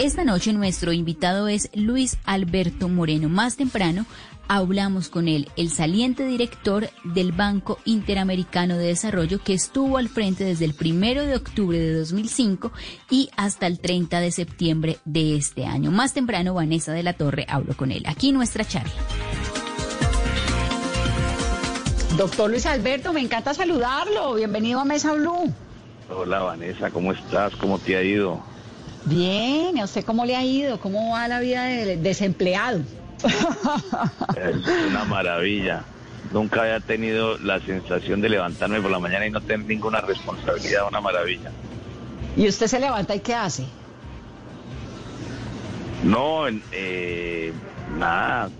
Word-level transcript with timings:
Esta 0.00 0.22
noche 0.22 0.52
nuestro 0.52 0.92
invitado 0.92 1.48
es 1.48 1.70
Luis 1.74 2.18
Alberto 2.24 2.88
Moreno. 2.88 3.28
Más 3.28 3.56
temprano 3.56 4.06
hablamos 4.46 5.08
con 5.08 5.26
él, 5.26 5.50
el 5.56 5.70
saliente 5.70 6.24
director 6.24 6.88
del 7.02 7.32
Banco 7.32 7.80
Interamericano 7.84 8.78
de 8.78 8.86
Desarrollo 8.86 9.40
que 9.42 9.54
estuvo 9.54 9.98
al 9.98 10.08
frente 10.08 10.44
desde 10.44 10.66
el 10.66 10.74
primero 10.74 11.26
de 11.26 11.34
octubre 11.34 11.76
de 11.80 11.94
2005 11.94 12.70
y 13.10 13.28
hasta 13.36 13.66
el 13.66 13.80
30 13.80 14.20
de 14.20 14.30
septiembre 14.30 14.98
de 15.04 15.34
este 15.34 15.66
año. 15.66 15.90
Más 15.90 16.14
temprano 16.14 16.54
Vanessa 16.54 16.92
de 16.92 17.02
la 17.02 17.14
Torre 17.14 17.44
habló 17.48 17.76
con 17.76 17.90
él. 17.90 18.04
Aquí 18.06 18.30
nuestra 18.30 18.64
charla. 18.64 18.92
Doctor 22.16 22.50
Luis 22.50 22.66
Alberto, 22.66 23.12
me 23.12 23.20
encanta 23.20 23.52
saludarlo. 23.52 24.34
Bienvenido 24.34 24.78
a 24.78 24.84
Mesa 24.84 25.12
Blue. 25.14 25.52
Hola 26.08 26.38
Vanessa, 26.38 26.88
¿cómo 26.92 27.12
estás? 27.12 27.56
¿Cómo 27.56 27.80
te 27.80 27.96
ha 27.96 28.02
ido? 28.04 28.40
Bien, 29.08 29.78
¿a 29.78 29.84
usted 29.84 30.04
cómo 30.04 30.24
le 30.26 30.36
ha 30.36 30.44
ido? 30.44 30.78
¿Cómo 30.80 31.12
va 31.12 31.28
la 31.28 31.40
vida 31.40 31.64
de 31.64 31.96
desempleado? 31.96 32.80
Es 34.36 34.86
una 34.88 35.04
maravilla. 35.04 35.82
Nunca 36.32 36.60
había 36.60 36.80
tenido 36.80 37.38
la 37.38 37.58
sensación 37.60 38.20
de 38.20 38.28
levantarme 38.28 38.80
por 38.80 38.90
la 38.90 38.98
mañana 38.98 39.26
y 39.26 39.30
no 39.30 39.40
tener 39.40 39.66
ninguna 39.66 40.00
responsabilidad, 40.02 40.86
una 40.88 41.00
maravilla. 41.00 41.50
¿Y 42.36 42.46
usted 42.48 42.66
se 42.66 42.78
levanta 42.78 43.14
y 43.14 43.20
qué 43.20 43.34
hace? 43.34 43.64
No, 46.04 46.46
eh, 46.72 47.52
nada, 47.96 48.50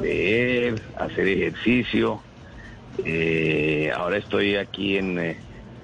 leer, 0.00 0.82
hacer 0.98 1.28
ejercicio. 1.28 2.20
Eh, 3.04 3.92
ahora 3.96 4.18
estoy 4.18 4.56
aquí 4.56 4.98
en, 4.98 5.18
eh, 5.18 5.36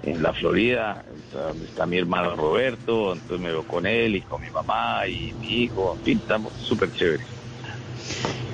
en 0.03 0.23
la 0.23 0.33
Florida, 0.33 1.05
está, 1.27 1.51
está 1.65 1.87
mi 1.87 1.99
hermano 1.99 2.37
Roberto, 2.37 3.13
entonces 3.13 3.41
me 3.41 3.51
veo 3.51 3.63
con 3.65 3.87
él 3.87 4.17
y 4.17 4.21
con 4.23 4.41
mi 4.41 4.51
mamá 4.51 5.07
y 5.07 5.35
mi 5.41 5.65
hijo, 5.65 5.97
en 5.99 6.05
fin, 6.05 6.19
estamos 6.19 6.53
súper 6.55 6.93
chéveres. 6.93 7.27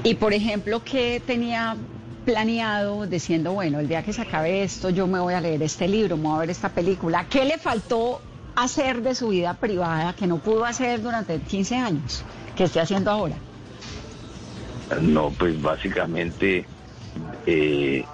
Y 0.03 0.15
por 0.15 0.33
ejemplo, 0.33 0.83
¿qué 0.84 1.22
tenía 1.25 1.77
planeado 2.25 3.06
diciendo, 3.06 3.53
bueno, 3.53 3.81
el 3.81 3.89
día 3.89 4.03
que 4.03 4.12
se 4.12 4.22
acabe 4.22 4.62
esto, 4.62 4.91
yo 4.91 5.06
me 5.06 5.19
voy 5.19 5.34
a 5.34 5.41
leer 5.41 5.62
este 5.62 5.89
libro, 5.89 6.17
me 6.17 6.25
voy 6.25 6.37
a 6.37 6.41
ver 6.41 6.50
esta 6.50 6.70
película? 6.70 7.27
¿Qué 7.28 7.45
le 7.45 7.59
faltó 7.59 8.20
hacer 8.56 9.03
de 9.03 9.15
su 9.15 9.28
vida 9.28 9.55
privada 9.55 10.15
que 10.15 10.27
no 10.27 10.39
pudo 10.39 10.65
hacer 10.65 11.03
durante 11.03 11.39
15 11.39 11.77
años, 11.77 12.22
que 12.56 12.65
esté 12.65 12.81
haciendo 12.81 13.11
ahora? 13.11 13.37
No, 15.00 15.31
pues 15.31 15.61
básicamente, 15.61 16.67
eh, 17.47 18.05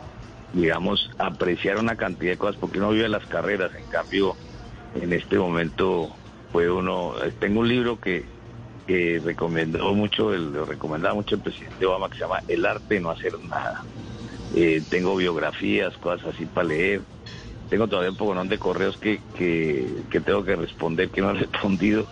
digamos, 0.52 1.10
apreciar 1.18 1.78
una 1.78 1.96
cantidad 1.96 2.32
de 2.32 2.38
cosas, 2.38 2.56
porque 2.56 2.78
uno 2.78 2.90
vive 2.90 3.08
las 3.08 3.24
carreras, 3.26 3.70
en 3.74 3.86
cambio, 3.86 4.36
en 4.94 5.12
este 5.12 5.38
momento, 5.38 6.16
puede 6.52 6.70
uno, 6.70 7.14
tengo 7.38 7.60
un 7.60 7.68
libro 7.68 7.98
que, 7.98 8.24
que 8.86 9.20
recomendó 9.24 9.94
mucho, 9.94 10.34
el, 10.34 10.52
lo 10.52 10.64
recomendaba 10.64 11.14
mucho 11.14 11.36
el 11.36 11.42
presidente 11.42 11.86
Obama, 11.86 12.08
que 12.08 12.18
se 12.18 12.24
llama 12.24 12.42
El 12.48 12.66
arte 12.66 12.94
de 12.94 13.00
no 13.00 13.10
hacer 13.10 13.32
nada. 13.48 13.84
Eh, 14.54 14.82
tengo 14.88 15.14
biografías, 15.14 15.96
cosas 15.98 16.34
así 16.34 16.46
para 16.46 16.68
leer. 16.68 17.02
Tengo 17.68 17.86
todavía 17.86 18.10
un 18.10 18.16
poco 18.16 18.34
de 18.44 18.58
correos 18.58 18.96
que, 18.98 19.20
que, 19.36 20.02
que 20.10 20.20
tengo 20.20 20.44
que 20.44 20.56
responder, 20.56 21.08
que 21.10 21.20
no 21.20 21.30
he 21.30 21.34
respondido. 21.40 22.08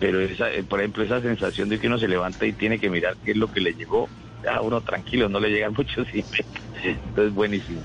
Pero 0.00 0.20
esa, 0.20 0.52
eh, 0.52 0.64
por 0.64 0.80
ejemplo, 0.80 1.04
esa 1.04 1.22
sensación 1.22 1.68
de 1.68 1.78
que 1.78 1.86
uno 1.86 1.98
se 1.98 2.08
levanta 2.08 2.44
y 2.44 2.52
tiene 2.52 2.80
que 2.80 2.90
mirar 2.90 3.16
qué 3.24 3.30
es 3.30 3.36
lo 3.36 3.48
que 3.48 3.60
le 3.60 3.72
llegó, 3.72 4.10
a 4.48 4.60
uno 4.60 4.80
tranquilo, 4.80 5.28
no 5.28 5.40
le 5.40 5.50
llegan 5.50 5.72
muchos 5.76 6.06
emails. 6.12 6.65
Entonces, 6.90 7.34
buenísimo. 7.34 7.80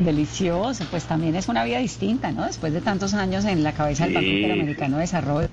Delicioso, 0.00 0.84
pues 0.90 1.04
también 1.04 1.34
es 1.34 1.48
una 1.48 1.64
vida 1.64 1.78
distinta, 1.78 2.30
¿no? 2.30 2.44
Después 2.46 2.72
de 2.72 2.80
tantos 2.80 3.14
años 3.14 3.44
en 3.44 3.64
la 3.64 3.72
cabeza 3.72 4.04
del 4.04 4.14
Banco. 4.14 4.28
Interamericano 4.28 4.96
de 4.96 5.00
Desarrollo. 5.02 5.48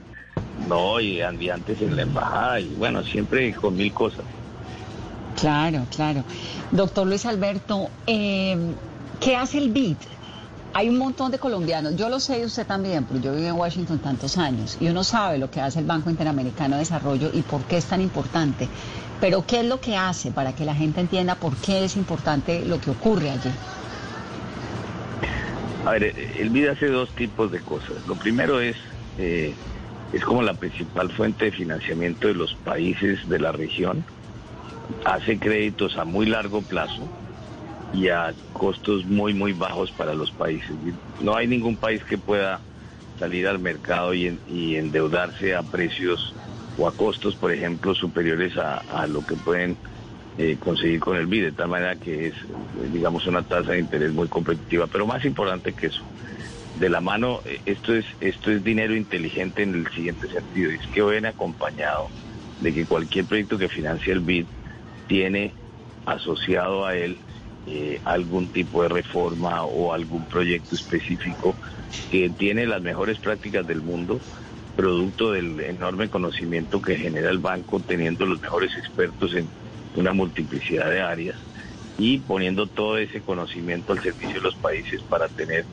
No, 0.67 0.99
y 0.99 1.21
andé 1.21 1.51
antes 1.51 1.81
en 1.81 1.95
la 1.95 2.03
embajada, 2.03 2.59
y 2.59 2.73
bueno, 2.75 3.03
siempre 3.03 3.53
con 3.53 3.75
mil 3.75 3.91
cosas. 3.91 4.25
Claro, 5.39 5.85
claro. 5.93 6.23
Doctor 6.71 7.07
Luis 7.07 7.25
Alberto, 7.25 7.89
eh, 8.07 8.57
¿qué 9.19 9.35
hace 9.35 9.57
el 9.57 9.69
BID? 9.69 9.97
Hay 10.73 10.89
un 10.89 10.97
montón 10.97 11.31
de 11.31 11.39
colombianos, 11.39 11.95
yo 11.95 12.09
lo 12.09 12.19
sé 12.19 12.41
y 12.41 12.45
usted 12.45 12.67
también, 12.67 13.05
pero 13.05 13.21
yo 13.21 13.33
vivo 13.33 13.47
en 13.47 13.55
Washington 13.55 13.99
tantos 13.99 14.37
años 14.37 14.77
y 14.79 14.87
uno 14.87 15.05
sabe 15.05 15.37
lo 15.37 15.49
que 15.49 15.61
hace 15.61 15.79
el 15.79 15.85
Banco 15.85 16.09
Interamericano 16.09 16.75
de 16.75 16.79
Desarrollo 16.79 17.31
y 17.33 17.41
por 17.43 17.61
qué 17.61 17.77
es 17.77 17.85
tan 17.85 18.01
importante. 18.01 18.67
Pero 19.21 19.45
¿qué 19.47 19.61
es 19.61 19.65
lo 19.65 19.79
que 19.79 19.95
hace 19.95 20.31
para 20.31 20.53
que 20.53 20.65
la 20.65 20.75
gente 20.75 21.01
entienda 21.01 21.35
por 21.35 21.55
qué 21.57 21.85
es 21.85 21.95
importante 21.95 22.65
lo 22.65 22.79
que 22.79 22.91
ocurre 22.91 23.29
allí? 23.31 23.51
A 25.85 25.91
ver, 25.91 26.03
el 26.39 26.49
BID 26.49 26.67
hace 26.69 26.87
dos 26.87 27.09
tipos 27.15 27.51
de 27.51 27.59
cosas. 27.61 28.05
Lo 28.07 28.15
primero 28.15 28.59
es, 28.59 28.75
eh, 29.17 29.55
es 30.13 30.23
como 30.25 30.41
la 30.41 30.55
principal 30.55 31.11
fuente 31.11 31.45
de 31.45 31.51
financiamiento 31.51 32.27
de 32.27 32.33
los 32.33 32.53
países 32.65 33.19
de 33.29 33.39
la 33.39 33.51
región. 33.51 34.03
Hace 35.05 35.37
créditos 35.39 35.97
a 35.97 36.03
muy 36.05 36.25
largo 36.25 36.61
plazo 36.63 37.07
y 37.93 38.09
a 38.09 38.33
costos 38.53 39.05
muy, 39.05 39.33
muy 39.33 39.53
bajos 39.53 39.91
para 39.91 40.13
los 40.13 40.31
países. 40.31 40.75
No 41.21 41.35
hay 41.35 41.47
ningún 41.47 41.77
país 41.77 42.03
que 42.03 42.17
pueda 42.17 42.61
salir 43.19 43.47
al 43.47 43.59
mercado 43.59 44.13
y, 44.13 44.27
en- 44.27 44.41
y 44.49 44.75
endeudarse 44.75 45.55
a 45.55 45.61
precios 45.63 46.33
o 46.77 46.87
a 46.87 46.91
costos, 46.93 47.35
por 47.35 47.51
ejemplo, 47.51 47.93
superiores 47.95 48.53
a, 48.57 49.07
lo 49.07 49.23
que 49.23 49.35
pueden 49.35 49.77
eh, 50.37 50.57
conseguir 50.59 50.99
con 50.99 51.17
el 51.17 51.27
BID, 51.27 51.43
de 51.43 51.51
tal 51.53 51.69
manera 51.69 51.95
que 51.95 52.27
es, 52.27 52.35
eh, 52.35 52.89
digamos, 52.91 53.25
una 53.27 53.43
tasa 53.43 53.71
de 53.71 53.79
interés 53.79 54.11
muy 54.11 54.27
competitiva. 54.27 54.87
Pero 54.87 55.07
más 55.07 55.23
importante 55.23 55.73
que 55.73 55.87
eso, 55.87 56.01
de 56.75 56.89
la 56.89 57.01
mano, 57.01 57.41
eh, 57.45 57.61
esto 57.65 57.93
es, 57.93 58.05
esto 58.19 58.51
es 58.51 58.63
dinero 58.63 58.95
inteligente 58.95 59.63
en 59.63 59.75
el 59.75 59.87
siguiente 59.91 60.27
sentido, 60.27 60.71
es 60.71 60.85
que 60.87 61.01
viene 61.01 61.29
acompañado 61.29 62.11
de 62.59 62.73
que 62.73 62.85
cualquier 62.85 63.25
proyecto 63.25 63.57
que 63.57 63.69
financie 63.69 64.13
el 64.13 64.21
BID 64.21 64.47
tiene 65.07 65.53
asociado 66.05 66.85
a 66.85 66.95
él 66.95 67.19
eh, 67.67 67.99
algún 68.03 68.49
tipo 68.49 68.83
de 68.83 68.89
reforma 68.89 69.63
o 69.63 69.93
algún 69.93 70.25
proyecto 70.25 70.75
específico 70.75 71.57
que 72.09 72.29
tiene 72.29 72.67
las 72.67 72.81
mejores 72.81 73.19
prácticas 73.19 73.65
del 73.65 73.81
mundo, 73.81 74.21
producto 74.75 75.31
del 75.31 75.59
enorme 75.61 76.09
conocimiento 76.09 76.81
que 76.81 76.97
genera 76.97 77.29
el 77.29 77.39
banco, 77.39 77.79
teniendo 77.79 78.25
los 78.25 78.41
mejores 78.41 78.75
expertos 78.77 79.33
en 79.35 79.47
una 79.95 80.13
multiplicidad 80.13 80.89
de 80.89 81.01
áreas 81.01 81.37
y 81.97 82.19
poniendo 82.19 82.67
todo 82.67 82.97
ese 82.97 83.21
conocimiento 83.21 83.93
al 83.93 84.01
servicio 84.01 84.35
de 84.35 84.45
los 84.45 84.55
países 84.55 85.01
para 85.03 85.29
tener 85.29 85.65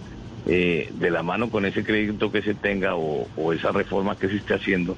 eh, 0.47 0.89
de 0.93 1.11
la 1.11 1.23
mano 1.23 1.51
con 1.51 1.65
ese 1.67 1.85
crédito 1.85 2.31
que 2.31 2.43
se 2.43 2.55
tenga 2.55 2.95
o, 2.97 3.53
esa 3.53 3.73
reforma 3.73 4.17
que 4.17 4.29
se 4.29 4.37
esté 4.37 4.55
haciendo 4.55 4.97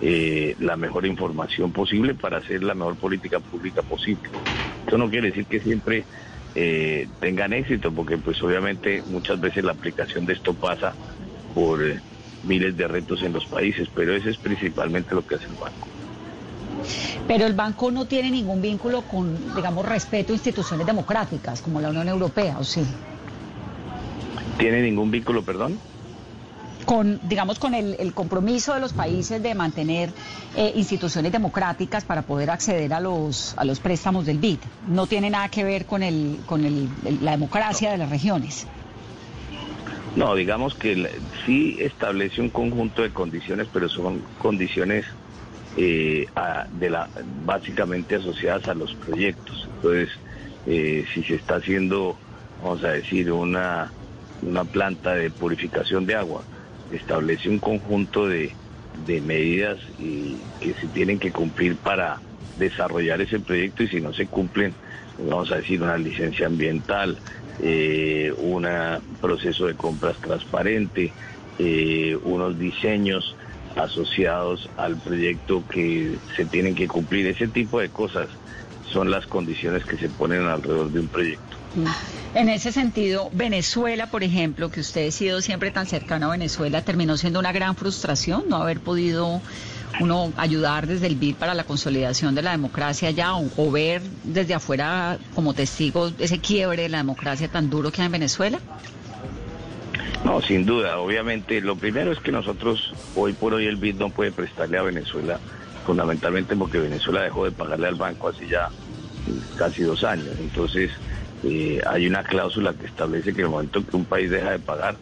eh, 0.00 0.54
la 0.58 0.76
mejor 0.76 1.06
información 1.06 1.72
posible 1.72 2.14
para 2.14 2.38
hacer 2.38 2.62
la 2.62 2.74
mejor 2.74 2.96
política 2.96 3.40
pública 3.40 3.82
posible. 3.82 4.30
Eso 4.86 4.98
no 4.98 5.08
quiere 5.08 5.28
decir 5.28 5.46
que 5.46 5.60
siempre 5.60 6.06
eh, 6.54 7.08
tengan 7.20 7.52
éxito, 7.52 7.92
porque 7.92 8.18
pues 8.18 8.42
obviamente 8.42 9.02
muchas 9.06 9.40
veces 9.40 9.64
la 9.64 9.72
aplicación 9.72 10.24
de 10.26 10.34
esto 10.34 10.54
pasa 10.54 10.96
por 11.54 11.80
miles 12.46 12.76
de 12.76 12.88
retos 12.88 13.22
en 13.22 13.32
los 13.32 13.44
países, 13.46 13.88
pero 13.94 14.14
eso 14.16 14.30
es 14.30 14.38
principalmente 14.38 15.14
lo 15.14 15.26
que 15.26 15.34
hace 15.34 15.46
el 15.46 15.54
banco. 15.54 15.88
Pero 17.26 17.46
el 17.46 17.54
banco 17.54 17.90
no 17.90 18.06
tiene 18.06 18.30
ningún 18.30 18.62
vínculo 18.62 19.02
con, 19.02 19.54
digamos, 19.54 19.84
respeto 19.84 20.32
a 20.32 20.36
instituciones 20.36 20.86
democráticas 20.86 21.60
como 21.60 21.80
la 21.80 21.90
Unión 21.90 22.08
Europea, 22.08 22.58
¿o 22.58 22.64
sí? 22.64 22.84
¿Tiene 24.58 24.82
ningún 24.82 25.10
vínculo, 25.10 25.44
perdón? 25.44 25.78
Con, 26.84 27.18
digamos, 27.28 27.58
con 27.58 27.74
el, 27.74 27.96
el 27.98 28.14
compromiso 28.14 28.72
de 28.74 28.80
los 28.80 28.92
países 28.92 29.42
de 29.42 29.54
mantener 29.56 30.12
eh, 30.54 30.72
instituciones 30.76 31.32
democráticas 31.32 32.04
para 32.04 32.22
poder 32.22 32.48
acceder 32.50 32.94
a 32.94 33.00
los, 33.00 33.54
a 33.58 33.64
los 33.64 33.80
préstamos 33.80 34.24
del 34.24 34.38
BID. 34.38 34.60
No 34.86 35.06
tiene 35.08 35.28
nada 35.28 35.48
que 35.48 35.64
ver 35.64 35.84
con, 35.84 36.04
el, 36.04 36.38
con 36.46 36.64
el- 36.64 36.88
el- 37.04 37.24
la 37.24 37.32
democracia 37.32 37.90
de 37.90 37.98
las 37.98 38.08
regiones. 38.08 38.68
No, 40.16 40.34
digamos 40.34 40.74
que 40.74 41.20
sí 41.44 41.76
establece 41.78 42.40
un 42.40 42.48
conjunto 42.48 43.02
de 43.02 43.10
condiciones, 43.10 43.68
pero 43.70 43.86
son 43.90 44.20
condiciones 44.38 45.04
eh, 45.76 46.26
básicamente 47.44 48.16
asociadas 48.16 48.66
a 48.66 48.74
los 48.74 48.94
proyectos. 48.94 49.68
Entonces, 49.74 50.08
eh, 50.64 51.04
si 51.12 51.22
se 51.22 51.34
está 51.34 51.56
haciendo, 51.56 52.18
vamos 52.62 52.82
a 52.82 52.92
decir, 52.92 53.30
una, 53.30 53.92
una 54.40 54.64
planta 54.64 55.14
de 55.14 55.30
purificación 55.30 56.06
de 56.06 56.14
agua, 56.14 56.46
establece 56.90 57.50
un 57.50 57.58
conjunto 57.58 58.26
de, 58.26 58.56
de 59.06 59.20
medidas 59.20 59.78
que 59.98 60.74
se 60.80 60.88
tienen 60.88 61.18
que 61.18 61.30
cumplir 61.30 61.76
para 61.76 62.22
desarrollar 62.56 63.20
ese 63.20 63.40
proyecto 63.40 63.82
y 63.82 63.88
si 63.88 64.00
no 64.00 64.14
se 64.14 64.28
cumplen, 64.28 64.74
vamos 65.18 65.52
a 65.52 65.56
decir, 65.56 65.82
una 65.82 65.98
licencia 65.98 66.46
ambiental, 66.46 67.20
eh, 67.62 68.32
un 68.36 68.66
proceso 69.20 69.66
de 69.66 69.74
compras 69.74 70.16
transparente, 70.18 71.12
eh, 71.58 72.16
unos 72.24 72.58
diseños 72.58 73.34
asociados 73.76 74.68
al 74.76 74.96
proyecto 74.96 75.62
que 75.68 76.16
se 76.36 76.44
tienen 76.46 76.74
que 76.74 76.88
cumplir. 76.88 77.26
Ese 77.26 77.48
tipo 77.48 77.80
de 77.80 77.88
cosas 77.88 78.28
son 78.90 79.10
las 79.10 79.26
condiciones 79.26 79.84
que 79.84 79.96
se 79.98 80.08
ponen 80.08 80.46
alrededor 80.46 80.90
de 80.90 81.00
un 81.00 81.08
proyecto. 81.08 81.56
En 82.34 82.48
ese 82.48 82.72
sentido, 82.72 83.30
Venezuela, 83.32 84.10
por 84.10 84.22
ejemplo, 84.22 84.70
que 84.70 84.80
usted 84.80 85.08
ha 85.08 85.10
sido 85.10 85.42
siempre 85.42 85.70
tan 85.70 85.86
cercano 85.86 86.26
a 86.26 86.30
Venezuela, 86.30 86.82
terminó 86.82 87.16
siendo 87.16 87.38
una 87.38 87.52
gran 87.52 87.76
frustración 87.76 88.44
no 88.48 88.56
haber 88.56 88.80
podido 88.80 89.42
uno 90.00 90.32
ayudar 90.36 90.86
desde 90.86 91.06
el 91.06 91.16
BID 91.16 91.36
para 91.36 91.54
la 91.54 91.64
consolidación 91.64 92.34
de 92.34 92.42
la 92.42 92.52
democracia 92.52 93.10
ya 93.10 93.34
o, 93.34 93.70
ver 93.70 94.02
desde 94.24 94.54
afuera 94.54 95.18
como 95.34 95.54
testigo 95.54 96.10
ese 96.18 96.38
quiebre 96.38 96.82
de 96.82 96.88
la 96.88 96.98
democracia 96.98 97.48
tan 97.48 97.70
duro 97.70 97.90
que 97.90 98.02
hay 98.02 98.06
en 98.06 98.12
Venezuela? 98.12 98.58
No, 100.24 100.42
sin 100.42 100.66
duda. 100.66 100.98
Obviamente, 100.98 101.60
lo 101.60 101.76
primero 101.76 102.12
es 102.12 102.18
que 102.18 102.32
nosotros, 102.32 102.94
hoy 103.14 103.32
por 103.32 103.54
hoy, 103.54 103.66
el 103.66 103.76
BID 103.76 103.96
no 103.96 104.10
puede 104.10 104.32
prestarle 104.32 104.78
a 104.78 104.82
Venezuela, 104.82 105.38
fundamentalmente 105.84 106.56
porque 106.56 106.78
Venezuela 106.78 107.22
dejó 107.22 107.44
de 107.44 107.52
pagarle 107.52 107.88
al 107.88 107.94
banco 107.94 108.28
hace 108.28 108.48
ya 108.48 108.68
casi 109.56 109.82
dos 109.82 110.02
años. 110.04 110.34
Entonces, 110.40 110.90
eh, 111.44 111.80
hay 111.86 112.06
una 112.06 112.22
cláusula 112.22 112.74
que 112.74 112.86
establece 112.86 113.32
que 113.32 113.40
en 113.40 113.46
el 113.46 113.50
momento 113.50 113.84
que 113.84 113.96
un 113.96 114.04
país 114.04 114.30
deja 114.30 114.50
de 114.50 114.58
pagar, 114.58 114.96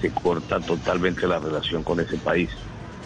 se 0.00 0.10
corta 0.10 0.60
totalmente 0.60 1.26
la 1.26 1.38
relación 1.38 1.82
con 1.82 2.00
ese 2.00 2.18
país. 2.18 2.50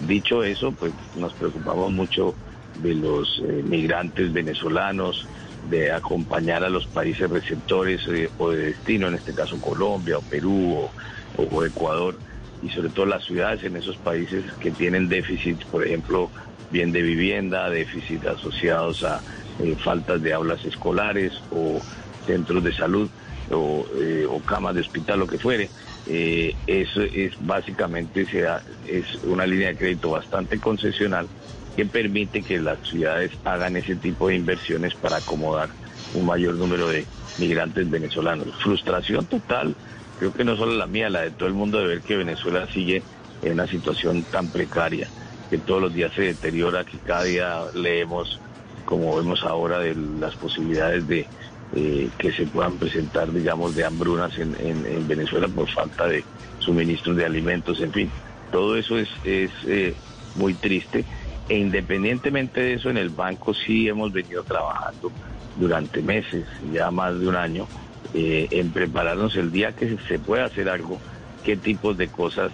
Dicho 0.06 0.42
eso, 0.42 0.72
pues 0.72 0.92
nos 1.14 1.34
preocupamos 1.34 1.92
mucho 1.92 2.34
de 2.82 2.94
los 2.94 3.42
eh, 3.46 3.62
migrantes 3.64 4.32
venezolanos, 4.32 5.26
de 5.68 5.92
acompañar 5.92 6.64
a 6.64 6.70
los 6.70 6.86
países 6.86 7.28
receptores 7.28 8.00
eh, 8.08 8.30
o 8.38 8.50
de 8.50 8.66
destino, 8.68 9.08
en 9.08 9.14
este 9.14 9.34
caso 9.34 9.60
Colombia 9.60 10.18
o 10.18 10.22
Perú 10.22 10.88
o, 11.36 11.64
Ecuador, 11.64 12.16
y 12.62 12.68
sobre 12.70 12.88
todo 12.90 13.06
las 13.06 13.24
ciudades 13.24 13.62
en 13.64 13.76
esos 13.76 13.96
países 13.96 14.44
que 14.60 14.70
tienen 14.70 15.08
déficits, 15.08 15.64
por 15.66 15.86
ejemplo, 15.86 16.30
bien 16.70 16.92
de 16.92 17.02
vivienda, 17.02 17.68
déficits 17.70 18.26
asociados 18.26 19.04
a 19.04 19.20
eh, 19.58 19.76
faltas 19.76 20.22
de 20.22 20.32
aulas 20.32 20.64
escolares 20.64 21.34
o 21.50 21.80
centros 22.26 22.64
de 22.64 22.74
salud 22.74 23.08
o, 23.50 23.84
o 24.28 24.40
camas 24.42 24.74
de 24.74 24.80
hospital, 24.80 25.20
lo 25.20 25.26
que 25.26 25.38
fuere. 25.38 25.68
Eh, 26.12 26.56
eso 26.66 27.02
es 27.02 27.32
básicamente 27.38 28.26
sea, 28.26 28.60
es 28.88 29.04
una 29.22 29.46
línea 29.46 29.68
de 29.68 29.76
crédito 29.76 30.10
bastante 30.10 30.58
concesional 30.58 31.28
que 31.76 31.86
permite 31.86 32.42
que 32.42 32.58
las 32.58 32.80
ciudades 32.88 33.30
hagan 33.44 33.76
ese 33.76 33.94
tipo 33.94 34.26
de 34.26 34.34
inversiones 34.34 34.92
para 34.96 35.18
acomodar 35.18 35.70
un 36.16 36.26
mayor 36.26 36.56
número 36.56 36.88
de 36.88 37.06
migrantes 37.38 37.88
venezolanos. 37.88 38.48
Frustración 38.60 39.26
total, 39.26 39.76
creo 40.18 40.32
que 40.32 40.42
no 40.42 40.56
solo 40.56 40.72
la 40.72 40.88
mía, 40.88 41.08
la 41.10 41.20
de 41.20 41.30
todo 41.30 41.46
el 41.46 41.54
mundo 41.54 41.78
de 41.78 41.86
ver 41.86 42.02
que 42.02 42.16
Venezuela 42.16 42.66
sigue 42.74 43.04
en 43.42 43.52
una 43.52 43.68
situación 43.68 44.24
tan 44.24 44.50
precaria, 44.50 45.08
que 45.48 45.58
todos 45.58 45.80
los 45.80 45.94
días 45.94 46.12
se 46.16 46.22
deteriora, 46.22 46.84
que 46.84 46.98
cada 46.98 47.22
día 47.22 47.66
leemos, 47.72 48.40
como 48.84 49.14
vemos 49.14 49.44
ahora, 49.44 49.78
de 49.78 49.94
las 49.94 50.34
posibilidades 50.34 51.06
de 51.06 51.28
eh, 51.72 52.08
que 52.18 52.32
se 52.32 52.46
puedan 52.46 52.78
presentar, 52.78 53.32
digamos, 53.32 53.76
de 53.76 53.84
hambrunas 53.84 54.36
en, 54.38 55.06
Venezuela 55.06 55.46
por 55.46 55.68
falta 55.68 56.08
de 56.08 56.24
suministros 56.58 57.16
de 57.16 57.24
alimentos, 57.24 57.80
en 57.80 57.92
fin. 57.92 58.10
Todo 58.50 58.76
eso 58.76 58.98
es, 58.98 59.08
es 59.24 59.52
eh, 59.68 59.94
muy 60.34 60.54
triste. 60.54 61.04
E 61.48 61.56
independientemente 61.58 62.60
de 62.60 62.74
eso, 62.74 62.90
en 62.90 62.96
el 62.96 63.10
banco 63.10 63.54
sí 63.54 63.88
hemos 63.88 64.12
venido 64.12 64.42
trabajando 64.42 65.12
durante 65.60 66.02
meses, 66.02 66.44
ya 66.72 66.90
más 66.90 67.18
de 67.20 67.28
un 67.28 67.36
año, 67.36 67.68
eh, 68.14 68.48
en 68.50 68.72
prepararnos 68.72 69.36
el 69.36 69.52
día 69.52 69.70
que 69.70 69.96
se 70.08 70.18
pueda 70.18 70.46
hacer 70.46 70.68
algo, 70.68 70.98
qué 71.44 71.56
tipos 71.56 71.96
de 71.96 72.08
cosas 72.08 72.50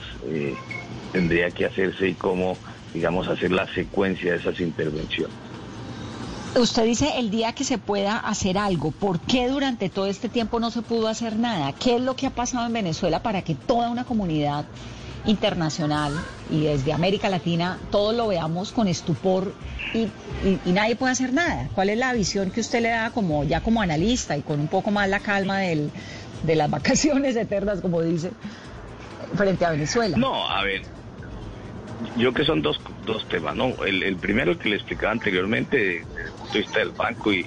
tendría 1.13 1.51
que 1.51 1.65
hacerse 1.65 2.09
y 2.09 2.15
cómo, 2.15 2.59
digamos, 2.93 3.29
hacer 3.29 3.51
la 3.51 3.67
secuencia 3.69 4.33
de 4.33 4.39
esas 4.39 4.61
intervenciones. 4.61 5.46
Usted 6.57 6.85
dice 6.85 7.19
el 7.19 7.31
día 7.31 7.53
que 7.53 7.65
se 7.65 7.77
pueda 7.77 8.17
hacer 8.17 8.57
algo. 8.57 8.91
¿Por 8.91 9.21
qué 9.21 9.47
durante 9.47 9.91
todo 9.91 10.07
este 10.07 10.31
tiempo 10.31 10.59
no 10.59 10.71
se 10.71 10.81
pudo 10.81 11.07
hacer 11.07 11.37
nada? 11.37 11.75
¿Qué 11.75 11.97
es 11.97 12.01
lo 12.01 12.17
que 12.17 12.27
ha 12.27 12.31
pasado 12.31 12.65
en 12.65 12.73
Venezuela 12.73 13.23
para 13.23 13.43
que 13.43 13.55
toda 13.55 13.91
una 13.91 14.05
comunidad 14.05 14.65
internacional 15.27 16.15
y 16.51 16.63
desde 16.63 16.95
América 16.95 17.29
Latina 17.29 17.79
todos 17.91 18.15
lo 18.15 18.29
veamos 18.29 18.73
con 18.73 18.89
estupor 18.89 19.53
y, 19.93 20.09
nadie 20.65 20.97
puede 20.97 21.13
hacer 21.13 21.35
nada? 21.35 21.69
¿Cuál 21.75 21.91
es 21.91 21.99
la 21.99 22.15
visión 22.15 22.51
que 22.51 22.61
usted 22.61 22.81
le 22.81 22.89
da 22.89 23.11
como 23.11 23.45
ya 23.45 23.61
como 23.61 23.83
analista 23.83 24.35
y 24.35 24.41
con 24.41 24.59
un 24.59 24.69
poco 24.69 24.91
más 24.91 25.11
la 25.11 25.21
calma 25.21 25.59
del, 25.59 25.91
de 26.43 26.57
las 26.57 26.71
vacaciones 26.79 27.37
eternas, 27.37 27.83
como 27.83 28.01
dice, 28.01 28.31
frente 29.35 29.67
a 29.67 29.73
Venezuela? 29.73 30.17
No, 30.17 30.49
a 30.49 30.63
ver, 30.63 30.81
yo 32.17 32.33
que 32.33 32.45
son 32.45 32.63
dos, 32.63 32.81
dos 33.05 33.27
temas, 33.29 33.57
¿no? 33.57 33.75
El, 33.85 34.03
el 34.03 34.17
primero 34.17 34.59
que 34.59 34.69
le 34.69 34.77
explicaba 34.77 35.13
anteriormente, 35.13 35.77
desde 35.77 36.25
el 36.25 36.33
punto 36.33 36.53
de 36.53 36.59
vista 36.61 36.79
del 36.79 36.91
banco 36.91 37.33
y, 37.33 37.47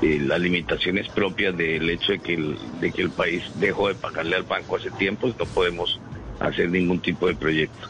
las 0.00 0.38
limitaciones 0.38 1.08
propias 1.08 1.56
del 1.56 1.90
hecho 1.90 2.12
de 2.12 2.18
que, 2.20 2.34
el, 2.34 2.56
de 2.80 2.92
que 2.92 3.02
el 3.02 3.10
país 3.10 3.42
dejó 3.56 3.88
de 3.88 3.96
pagarle 3.96 4.36
al 4.36 4.44
banco 4.44 4.76
hace 4.76 4.92
tiempo, 4.92 5.26
no 5.36 5.44
podemos 5.46 5.98
hacer 6.38 6.70
ningún 6.70 7.00
tipo 7.00 7.26
de 7.26 7.34
proyecto. 7.34 7.88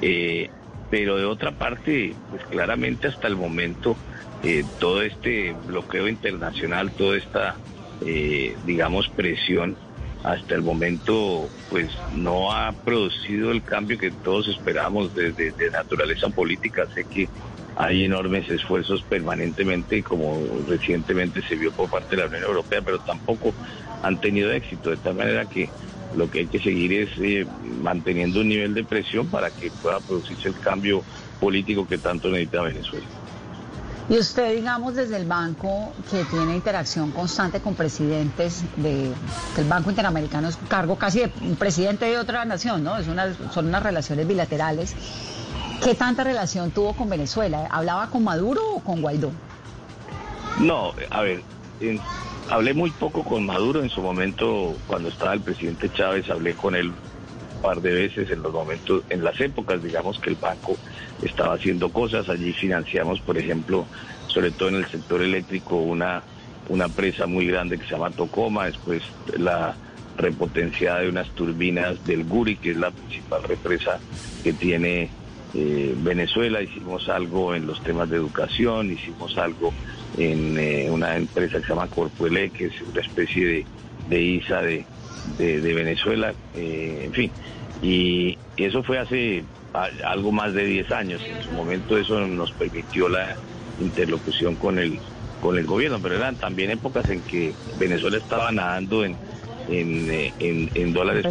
Eh, 0.00 0.48
pero 0.90 1.18
de 1.18 1.26
otra 1.26 1.52
parte, 1.52 2.14
pues 2.30 2.42
claramente 2.46 3.08
hasta 3.08 3.28
el 3.28 3.36
momento, 3.36 3.94
eh, 4.42 4.64
todo 4.78 5.02
este 5.02 5.54
bloqueo 5.66 6.08
internacional, 6.08 6.90
toda 6.92 7.18
esta, 7.18 7.56
eh, 8.06 8.56
digamos, 8.64 9.08
presión, 9.08 9.76
hasta 10.22 10.54
el 10.54 10.62
momento 10.62 11.48
pues 11.68 11.90
no 12.14 12.52
ha 12.52 12.72
producido 12.72 13.52
el 13.52 13.62
cambio 13.62 13.98
que 13.98 14.10
todos 14.10 14.48
esperamos 14.48 15.14
desde 15.14 15.52
de, 15.52 15.70
naturaleza 15.70 16.28
política. 16.28 16.86
Sé 16.94 17.04
que 17.04 17.28
hay 17.76 18.04
enormes 18.04 18.48
esfuerzos 18.50 19.02
permanentemente, 19.02 20.02
como 20.02 20.40
recientemente 20.68 21.40
se 21.42 21.54
vio 21.54 21.72
por 21.72 21.88
parte 21.88 22.16
de 22.16 22.22
la 22.22 22.28
Unión 22.28 22.42
Europea, 22.42 22.82
pero 22.82 22.98
tampoco 22.98 23.54
han 24.02 24.20
tenido 24.20 24.52
éxito, 24.52 24.90
de 24.90 24.96
tal 24.96 25.14
manera 25.14 25.46
que 25.46 25.70
lo 26.16 26.28
que 26.28 26.40
hay 26.40 26.46
que 26.46 26.60
seguir 26.60 26.92
es 26.92 27.10
eh, 27.18 27.46
manteniendo 27.82 28.40
un 28.40 28.48
nivel 28.48 28.74
de 28.74 28.84
presión 28.84 29.28
para 29.28 29.50
que 29.50 29.70
pueda 29.70 30.00
producirse 30.00 30.48
el 30.48 30.58
cambio 30.58 31.04
político 31.38 31.86
que 31.86 31.98
tanto 31.98 32.28
necesita 32.28 32.62
Venezuela. 32.62 33.06
Y 34.10 34.18
usted, 34.18 34.56
digamos, 34.56 34.96
desde 34.96 35.16
el 35.16 35.24
banco 35.24 35.92
que 36.10 36.24
tiene 36.24 36.56
interacción 36.56 37.12
constante 37.12 37.60
con 37.60 37.76
presidentes 37.76 38.64
de, 38.76 39.12
del 39.54 39.68
Banco 39.68 39.90
Interamericano, 39.90 40.48
es 40.48 40.58
cargo 40.68 40.96
casi 40.96 41.20
de 41.20 41.28
presidente 41.56 42.06
de 42.06 42.18
otra 42.18 42.44
nación, 42.44 42.82
¿no? 42.82 42.98
Es 42.98 43.06
una, 43.06 43.32
son 43.52 43.68
unas 43.68 43.84
relaciones 43.84 44.26
bilaterales. 44.26 44.96
¿Qué 45.84 45.94
tanta 45.94 46.24
relación 46.24 46.72
tuvo 46.72 46.94
con 46.94 47.08
Venezuela? 47.08 47.68
¿Hablaba 47.70 48.10
con 48.10 48.24
Maduro 48.24 48.60
o 48.74 48.80
con 48.80 49.00
Guaidó? 49.00 49.30
No, 50.58 50.92
a 51.10 51.20
ver, 51.22 51.44
hablé 52.50 52.74
muy 52.74 52.90
poco 52.90 53.22
con 53.22 53.46
Maduro 53.46 53.80
en 53.80 53.90
su 53.90 54.02
momento, 54.02 54.74
cuando 54.88 55.08
estaba 55.08 55.34
el 55.34 55.40
presidente 55.40 55.88
Chávez, 55.92 56.28
hablé 56.30 56.54
con 56.54 56.74
él 56.74 56.92
par 57.62 57.80
de 57.80 57.92
veces 57.92 58.30
en 58.30 58.42
los 58.42 58.52
momentos, 58.52 59.02
en 59.10 59.24
las 59.24 59.40
épocas, 59.40 59.82
digamos, 59.82 60.18
que 60.18 60.30
el 60.30 60.36
banco 60.36 60.76
estaba 61.22 61.54
haciendo 61.54 61.90
cosas. 61.90 62.28
Allí 62.28 62.52
financiamos, 62.52 63.20
por 63.20 63.38
ejemplo, 63.38 63.86
sobre 64.26 64.50
todo 64.50 64.70
en 64.70 64.76
el 64.76 64.86
sector 64.86 65.22
eléctrico, 65.22 65.76
una, 65.76 66.22
una 66.68 66.88
presa 66.88 67.26
muy 67.26 67.46
grande 67.46 67.78
que 67.78 67.84
se 67.84 67.92
llama 67.92 68.10
Tocoma, 68.10 68.66
después 68.66 69.02
la 69.36 69.74
repotenciada 70.16 71.00
de 71.00 71.08
unas 71.08 71.28
turbinas 71.30 72.04
del 72.04 72.24
Guri, 72.24 72.56
que 72.56 72.72
es 72.72 72.76
la 72.76 72.90
principal 72.90 73.42
represa 73.42 73.98
que 74.42 74.52
tiene 74.52 75.10
eh, 75.54 75.94
Venezuela. 75.98 76.62
Hicimos 76.62 77.08
algo 77.08 77.54
en 77.54 77.66
los 77.66 77.82
temas 77.82 78.08
de 78.10 78.16
educación, 78.16 78.92
hicimos 78.92 79.36
algo 79.38 79.72
en 80.18 80.58
eh, 80.58 80.88
una 80.90 81.16
empresa 81.16 81.58
que 81.58 81.62
se 81.62 81.68
llama 81.70 81.88
Corpuele, 81.88 82.50
que 82.50 82.66
es 82.66 82.74
una 82.82 83.00
especie 83.00 83.66
de, 84.08 84.20
ISA 84.20 84.62
de, 84.62 84.84
de, 85.38 85.74
Venezuela, 85.74 86.34
eh, 86.54 87.02
en 87.04 87.12
fin. 87.12 87.30
Y 87.82 88.38
eso 88.56 88.82
fue 88.82 88.98
hace 88.98 89.44
algo 90.04 90.32
más 90.32 90.52
de 90.54 90.64
10 90.64 90.92
años. 90.92 91.22
En 91.24 91.42
su 91.42 91.50
momento 91.52 91.96
eso 91.96 92.20
nos 92.20 92.52
permitió 92.52 93.08
la 93.08 93.36
interlocución 93.80 94.56
con 94.56 94.78
el, 94.78 94.98
con 95.40 95.58
el 95.58 95.66
gobierno, 95.66 95.98
pero 96.02 96.16
eran 96.16 96.36
también 96.36 96.70
épocas 96.70 97.08
en 97.08 97.20
que 97.22 97.52
Venezuela 97.78 98.18
estaba 98.18 98.50
nadando 98.52 99.04
en, 99.04 99.16
en, 99.68 100.70
en, 100.74 100.92
dólares 100.92 101.24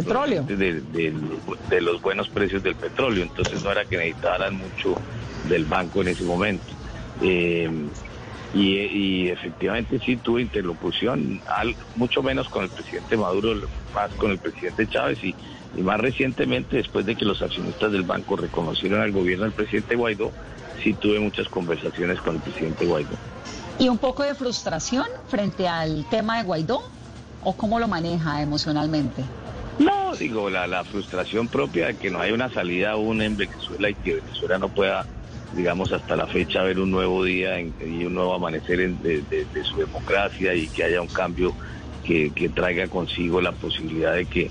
De, 0.46 0.80
de, 0.80 1.80
los 1.80 2.00
buenos 2.00 2.28
precios 2.28 2.62
del 2.62 2.74
petróleo, 2.74 3.22
entonces 3.22 3.62
no 3.62 3.70
era 3.70 3.84
que 3.84 3.96
necesitaran 3.96 4.56
mucho 4.56 4.96
del 5.48 5.64
banco 5.64 6.02
en 6.02 6.08
ese 6.08 6.24
momento. 6.24 6.64
Eh, 7.22 7.70
Y, 8.52 9.28
efectivamente 9.28 10.00
sí 10.04 10.16
tuve 10.16 10.42
interlocución, 10.42 11.40
mucho 11.94 12.22
menos 12.22 12.48
con 12.48 12.64
el 12.64 12.70
presidente 12.70 13.16
Maduro, 13.16 13.54
más 13.94 14.10
con 14.14 14.32
el 14.32 14.38
presidente 14.38 14.88
Chávez 14.88 15.22
y, 15.22 15.34
y 15.76 15.82
más 15.82 16.00
recientemente, 16.00 16.78
después 16.78 17.06
de 17.06 17.14
que 17.14 17.24
los 17.24 17.42
accionistas 17.42 17.92
del 17.92 18.02
banco 18.02 18.36
reconocieron 18.36 19.00
al 19.00 19.12
gobierno 19.12 19.44
del 19.44 19.52
presidente 19.52 19.94
Guaidó, 19.94 20.32
sí 20.82 20.94
tuve 20.94 21.20
muchas 21.20 21.48
conversaciones 21.48 22.20
con 22.20 22.36
el 22.36 22.42
presidente 22.42 22.86
Guaidó. 22.86 23.16
¿Y 23.78 23.88
un 23.88 23.98
poco 23.98 24.22
de 24.22 24.34
frustración 24.34 25.06
frente 25.28 25.66
al 25.66 26.04
tema 26.10 26.38
de 26.38 26.44
Guaidó? 26.44 26.82
¿O 27.42 27.54
cómo 27.54 27.78
lo 27.78 27.88
maneja 27.88 28.42
emocionalmente? 28.42 29.24
No, 29.78 30.14
digo, 30.14 30.50
la, 30.50 30.84
frustración 30.84 31.48
propia 31.48 31.86
de 31.86 31.96
que 31.96 32.10
no 32.10 32.20
hay 32.20 32.32
una 32.32 32.50
salida 32.50 32.90
aún 32.90 33.22
en 33.22 33.38
Venezuela 33.38 33.88
y 33.88 33.94
que 33.94 34.16
Venezuela 34.16 34.58
no 34.58 34.68
pueda, 34.68 35.06
digamos, 35.52 35.92
hasta 35.92 36.16
la 36.16 36.26
fecha 36.26 36.62
ver 36.62 36.78
un 36.78 36.90
nuevo 36.90 37.24
día 37.24 37.60
y 37.60 38.04
un 38.04 38.14
nuevo 38.14 38.34
amanecer 38.34 38.96
de, 38.96 39.46
su 39.64 39.78
democracia 39.78 40.54
y 40.54 40.68
que 40.68 40.84
haya 40.84 41.00
un 41.00 41.08
cambio 41.08 41.54
que, 42.04 42.30
traiga 42.54 42.88
consigo 42.88 43.40
la 43.40 43.52
posibilidad 43.52 44.14
de 44.14 44.26
que 44.26 44.50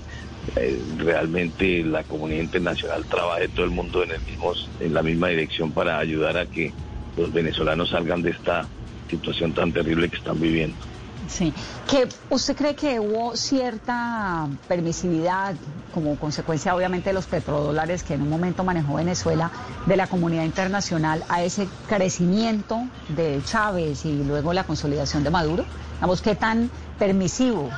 eh, 0.56 0.82
realmente 0.96 1.82
la 1.84 2.04
comunidad 2.04 2.42
internacional 2.42 3.04
trabaje 3.06 3.48
todo 3.48 3.64
el 3.64 3.70
mundo 3.70 4.02
en, 4.02 4.12
el 4.12 4.20
mismo, 4.22 4.52
en 4.78 4.94
la 4.94 5.02
misma 5.02 5.28
dirección 5.28 5.72
para 5.72 5.98
ayudar 5.98 6.36
a 6.36 6.46
que 6.46 6.72
los 7.16 7.32
venezolanos 7.32 7.90
salgan 7.90 8.22
de 8.22 8.30
esta 8.30 8.68
situación 9.08 9.52
tan 9.52 9.72
terrible 9.72 10.08
que 10.08 10.16
están 10.16 10.40
viviendo. 10.40 10.89
Sí, 11.30 11.54
que 11.88 12.08
usted 12.28 12.56
cree 12.56 12.74
que 12.74 12.98
hubo 12.98 13.36
cierta 13.36 14.48
permisividad 14.66 15.54
como 15.94 16.16
consecuencia 16.16 16.74
obviamente 16.74 17.10
de 17.10 17.14
los 17.14 17.26
petrodólares 17.26 18.02
que 18.02 18.14
en 18.14 18.22
un 18.22 18.30
momento 18.30 18.64
manejó 18.64 18.94
Venezuela 18.94 19.50
de 19.86 19.96
la 19.96 20.08
comunidad 20.08 20.42
internacional 20.42 21.24
a 21.28 21.42
ese 21.42 21.68
crecimiento 21.88 22.82
de 23.08 23.40
Chávez 23.44 24.04
y 24.04 24.24
luego 24.24 24.52
la 24.52 24.64
consolidación 24.64 25.22
de 25.22 25.30
Maduro. 25.30 25.64
Vamos, 26.00 26.20
qué 26.20 26.34
tan 26.34 26.68
permisivo 26.98 27.70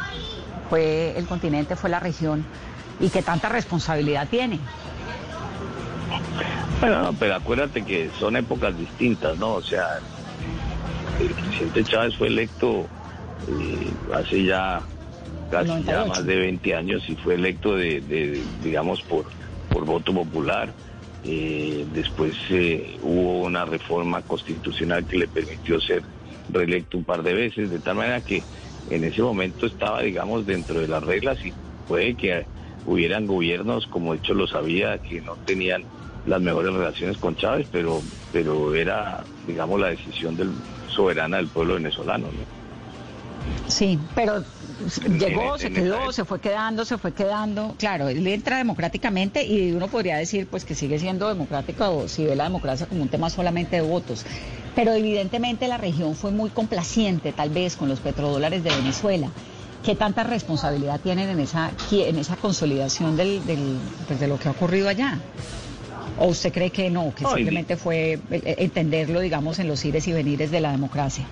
fue 0.70 1.16
el 1.18 1.26
continente, 1.26 1.76
fue 1.76 1.90
la 1.90 2.00
región 2.00 2.46
y 3.00 3.10
qué 3.10 3.20
tanta 3.20 3.50
responsabilidad 3.50 4.28
tiene. 4.28 4.60
Bueno, 6.80 7.14
pero 7.20 7.34
acuérdate 7.34 7.82
que 7.82 8.10
son 8.18 8.34
épocas 8.36 8.76
distintas, 8.76 9.36
¿no? 9.36 9.54
O 9.54 9.62
sea, 9.62 10.00
el 11.20 11.28
presidente 11.28 11.84
Chávez 11.84 12.16
fue 12.16 12.28
electo 12.28 12.88
eh, 13.48 13.90
hace 14.12 14.44
ya 14.44 14.82
casi 15.50 15.82
ya 15.84 16.06
más 16.06 16.24
de 16.24 16.36
20 16.36 16.74
años 16.74 17.02
y 17.08 17.14
fue 17.16 17.34
electo 17.34 17.76
de, 17.76 18.42
digamos, 18.62 19.02
por, 19.02 19.26
por 19.70 19.84
voto 19.84 20.14
popular. 20.14 20.72
Eh, 21.24 21.86
después 21.92 22.34
eh, 22.50 22.98
hubo 23.02 23.42
una 23.42 23.64
reforma 23.64 24.22
constitucional 24.22 25.06
que 25.06 25.18
le 25.18 25.28
permitió 25.28 25.80
ser 25.80 26.02
reelecto 26.48 26.96
un 26.96 27.04
par 27.04 27.22
de 27.22 27.34
veces, 27.34 27.70
de 27.70 27.78
tal 27.78 27.96
manera 27.96 28.22
que 28.22 28.42
en 28.90 29.04
ese 29.04 29.22
momento 29.22 29.66
estaba, 29.66 30.02
digamos, 30.02 30.46
dentro 30.46 30.80
de 30.80 30.88
las 30.88 31.04
reglas 31.04 31.38
y 31.44 31.52
puede 31.86 32.14
que 32.14 32.46
hubieran 32.86 33.26
gobiernos, 33.26 33.86
como 33.86 34.12
de 34.12 34.18
hecho 34.18 34.34
lo 34.34 34.46
sabía, 34.46 34.98
que 34.98 35.20
no 35.20 35.36
tenían 35.44 35.84
las 36.26 36.40
mejores 36.40 36.72
relaciones 36.72 37.18
con 37.18 37.36
Chávez, 37.36 37.68
pero, 37.70 38.00
pero 38.32 38.74
era, 38.74 39.22
digamos, 39.46 39.80
la 39.80 39.88
decisión 39.88 40.36
del 40.36 40.50
soberana 40.88 41.36
del 41.36 41.48
pueblo 41.48 41.74
venezolano. 41.74 42.26
¿no? 42.26 42.61
Sí, 43.68 43.98
pero 44.14 44.44
llegó, 45.18 45.58
se 45.58 45.72
quedó, 45.72 46.12
se 46.12 46.24
fue 46.24 46.40
quedando, 46.40 46.84
se 46.84 46.98
fue 46.98 47.12
quedando. 47.12 47.74
Claro, 47.78 48.08
él 48.08 48.26
entra 48.26 48.58
democráticamente 48.58 49.44
y 49.44 49.72
uno 49.72 49.88
podría 49.88 50.16
decir 50.16 50.46
pues 50.46 50.64
que 50.64 50.74
sigue 50.74 50.98
siendo 50.98 51.28
democrático 51.28 51.88
o 51.88 52.08
si 52.08 52.24
ve 52.24 52.36
la 52.36 52.44
democracia 52.44 52.86
como 52.86 53.02
un 53.02 53.08
tema 53.08 53.30
solamente 53.30 53.76
de 53.76 53.82
votos. 53.82 54.24
Pero 54.74 54.92
evidentemente 54.92 55.68
la 55.68 55.78
región 55.78 56.14
fue 56.14 56.30
muy 56.30 56.50
complaciente 56.50 57.32
tal 57.32 57.50
vez 57.50 57.76
con 57.76 57.88
los 57.88 58.00
petrodólares 58.00 58.64
de 58.64 58.70
Venezuela. 58.70 59.28
¿Qué 59.84 59.96
tanta 59.96 60.22
responsabilidad 60.22 61.00
tienen 61.00 61.28
en 61.28 61.40
esa, 61.40 61.72
en 61.90 62.16
esa 62.16 62.36
consolidación 62.36 63.16
del, 63.16 63.40
pues, 64.06 64.20
de 64.20 64.28
lo 64.28 64.38
que 64.38 64.48
ha 64.48 64.52
ocurrido 64.52 64.88
allá? 64.88 65.18
¿O 66.18 66.26
usted 66.26 66.52
cree 66.52 66.70
que 66.70 66.88
no, 66.88 67.12
que 67.14 67.24
simplemente 67.24 67.76
fue 67.76 68.12
eh, 68.12 68.20
eh, 68.30 68.54
entenderlo, 68.58 69.20
digamos, 69.20 69.58
en 69.58 69.66
los 69.66 69.84
ires 69.84 70.06
y 70.06 70.12
venires 70.12 70.50
de 70.50 70.60
la 70.60 70.70
democracia? 70.70 71.26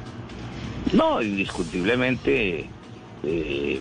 No, 0.92 1.22
indiscutiblemente 1.22 2.66
eh, 3.22 3.80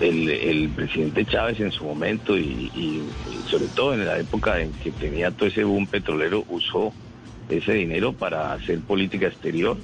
el, 0.00 0.68
presidente 0.70 1.24
Chávez 1.24 1.60
en 1.60 1.70
su 1.70 1.84
momento 1.84 2.36
y, 2.36 3.02
sobre 3.48 3.66
todo 3.68 3.94
en 3.94 4.04
la 4.04 4.18
época 4.18 4.60
en 4.60 4.72
que 4.72 4.90
tenía 4.90 5.30
todo 5.30 5.48
ese 5.48 5.64
boom 5.64 5.86
petrolero 5.86 6.44
usó 6.48 6.92
ese 7.48 7.74
dinero 7.74 8.12
para 8.12 8.52
hacer 8.52 8.80
política 8.80 9.28
exterior 9.28 9.76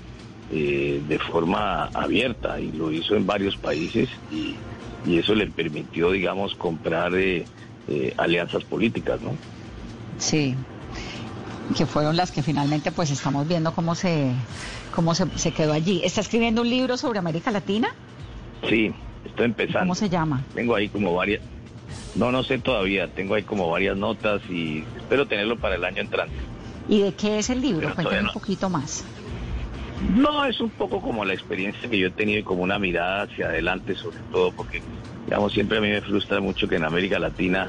eh, 0.53 1.01
de 1.07 1.19
forma 1.19 1.85
abierta 1.87 2.59
y 2.59 2.73
lo 2.73 2.91
hizo 2.91 3.15
en 3.17 3.27
varios 3.27 3.57
países 3.57 4.09
y, 4.33 4.57
eso 5.07 5.35
le 5.35 5.47
permitió, 5.47 6.11
digamos, 6.11 6.55
comprar 6.55 7.15
eh, 7.15 7.47
alianzas 8.19 8.65
políticas, 8.65 9.19
¿no? 9.23 9.35
Sí, 10.19 10.55
que 11.77 11.87
fueron 11.87 12.17
las 12.17 12.31
que 12.31 12.43
finalmente 12.43 12.93
pues 12.93 13.11
estamos 13.11 13.47
viendo 13.47 13.73
cómo 13.73 13.95
se 13.95 14.33
cómo 14.95 15.15
se, 15.15 15.53
quedó 15.53 15.73
allí. 15.73 16.03
¿Está 16.05 16.21
escribiendo 16.21 16.63
un 16.63 16.71
libro 16.71 16.97
sobre 16.97 17.19
América 17.19 17.51
Latina? 17.51 17.95
Sí, 18.69 18.93
estoy 19.25 19.47
empezando. 19.47 19.81
¿Cómo 19.81 19.95
se 19.95 20.09
llama? 20.09 20.45
Tengo 20.55 20.75
ahí 20.75 20.89
como 20.89 21.15
varias... 21.15 21.43
No, 22.15 22.33
no 22.33 22.43
sé 22.43 22.59
todavía. 22.59 23.09
Tengo 23.09 23.35
ahí 23.35 23.43
como 23.43 23.71
varias 23.71 23.97
notas 23.97 24.43
y 24.51 24.85
espero 24.97 25.27
tenerlo 25.27 25.57
para 25.59 25.77
el 25.77 25.85
año 25.85 26.03
entrante. 26.03 26.35
¿Y 26.89 27.03
de 27.03 27.15
qué 27.15 27.39
es 27.39 27.51
el 27.51 27.61
libro? 27.61 27.95
Cuéntame 27.95 28.23
un 28.23 28.33
poquito 28.33 28.69
más. 28.69 29.05
No, 30.15 30.45
es 30.45 30.61
un 30.61 30.71
poco 30.71 31.01
como 31.01 31.25
la 31.25 31.35
experiencia 31.35 31.89
que 31.89 31.99
yo 31.99 32.09
he 32.09 32.11
tenido 32.11 32.41
y 32.41 32.43
como 32.43 32.63
una 32.63 32.79
mirada 32.79 33.23
hacia 33.23 33.47
adelante 33.47 33.95
sobre 33.95 34.19
todo, 34.33 34.51
porque, 34.53 34.83
digamos, 35.27 35.53
siempre 35.53 35.79
a 35.79 35.81
mí 35.83 35.89
me 35.89 36.01
frustra 36.01 36.41
mucho 36.41 36.67
que 36.67 36.77
en 36.77 36.85
América 36.85 37.19
Latina 37.19 37.69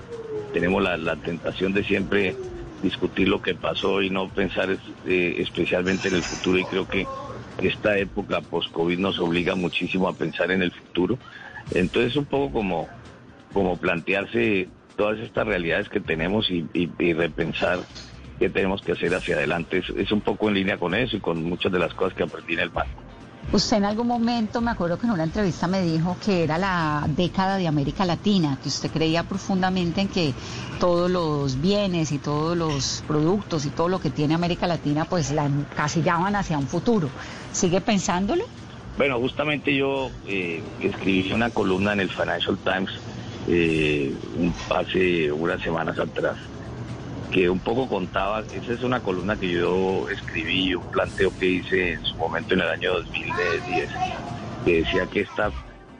tenemos 0.53 0.81
la, 0.81 0.97
la 0.97 1.17
tentación 1.17 1.73
de 1.73 1.83
siempre 1.83 2.35
discutir 2.81 3.27
lo 3.27 3.41
que 3.41 3.55
pasó 3.55 4.01
y 4.01 4.09
no 4.09 4.29
pensar 4.29 4.69
eh, 5.05 5.35
especialmente 5.39 6.07
en 6.07 6.15
el 6.15 6.23
futuro 6.23 6.57
y 6.57 6.65
creo 6.65 6.87
que 6.87 7.05
esta 7.59 7.97
época 7.97 8.41
post-COVID 8.41 8.97
nos 8.97 9.19
obliga 9.19 9.55
muchísimo 9.55 10.07
a 10.07 10.13
pensar 10.13 10.51
en 10.51 10.63
el 10.63 10.71
futuro. 10.71 11.17
Entonces 11.71 12.15
un 12.15 12.25
poco 12.25 12.51
como, 12.51 12.87
como 13.53 13.77
plantearse 13.77 14.67
todas 14.95 15.19
estas 15.19 15.47
realidades 15.47 15.89
que 15.89 15.99
tenemos 15.99 16.49
y, 16.49 16.65
repensar 17.13 17.79
qué 18.39 18.49
tenemos 18.49 18.81
que 18.81 18.93
hacer 18.93 19.13
hacia 19.13 19.35
adelante. 19.35 19.79
Es, 19.79 19.89
es 19.89 20.11
un 20.11 20.21
poco 20.21 20.49
en 20.49 20.55
línea 20.55 20.77
con 20.77 20.93
eso 20.93 21.17
y 21.17 21.19
con 21.19 21.43
muchas 21.43 21.71
de 21.71 21.79
las 21.79 21.93
cosas 21.93 22.13
que 22.15 22.23
aprendí 22.23 22.53
en 22.53 22.61
el 22.61 22.69
banco. 22.69 23.10
Usted 23.53 23.77
en 23.77 23.85
algún 23.85 24.07
momento, 24.07 24.61
me 24.61 24.71
acuerdo 24.71 24.97
que 24.97 25.07
en 25.07 25.11
una 25.11 25.25
entrevista 25.25 25.67
me 25.67 25.81
dijo 25.81 26.15
que 26.23 26.43
era 26.43 26.57
la 26.57 27.05
década 27.09 27.57
de 27.57 27.67
América 27.67 28.05
Latina, 28.05 28.57
que 28.61 28.69
usted 28.69 28.89
creía 28.89 29.23
profundamente 29.23 29.99
en 29.99 30.07
que 30.07 30.33
todos 30.79 31.11
los 31.11 31.59
bienes 31.59 32.13
y 32.13 32.17
todos 32.17 32.55
los 32.55 33.03
productos 33.05 33.65
y 33.65 33.69
todo 33.69 33.89
lo 33.89 33.99
que 33.99 34.09
tiene 34.09 34.35
América 34.35 34.67
Latina 34.67 35.03
pues 35.03 35.31
la 35.31 35.47
encasillaban 35.47 36.35
hacia 36.37 36.57
un 36.57 36.67
futuro. 36.67 37.09
¿Sigue 37.51 37.81
pensándolo? 37.81 38.45
Bueno, 38.97 39.19
justamente 39.19 39.75
yo 39.75 40.11
eh, 40.27 40.63
escribí 40.79 41.33
una 41.33 41.49
columna 41.49 41.91
en 41.91 42.01
el 42.01 42.09
Financial 42.09 42.57
Times 42.63 42.91
eh, 43.49 44.15
hace 44.69 45.29
unas 45.29 45.61
semanas 45.61 45.99
atrás 45.99 46.37
que 47.31 47.49
un 47.49 47.59
poco 47.59 47.87
contaba, 47.87 48.41
esa 48.41 48.73
es 48.73 48.83
una 48.83 48.99
columna 48.99 49.37
que 49.37 49.49
yo 49.49 50.09
escribí, 50.09 50.75
un 50.75 50.85
planteo 50.91 51.31
que 51.39 51.45
hice 51.45 51.93
en 51.93 52.05
su 52.05 52.15
momento 52.15 52.53
en 52.53 52.61
el 52.61 52.67
año 52.67 52.93
2010, 52.93 53.89
que 54.65 54.83
decía 54.83 55.07
que 55.07 55.21
esta 55.21 55.51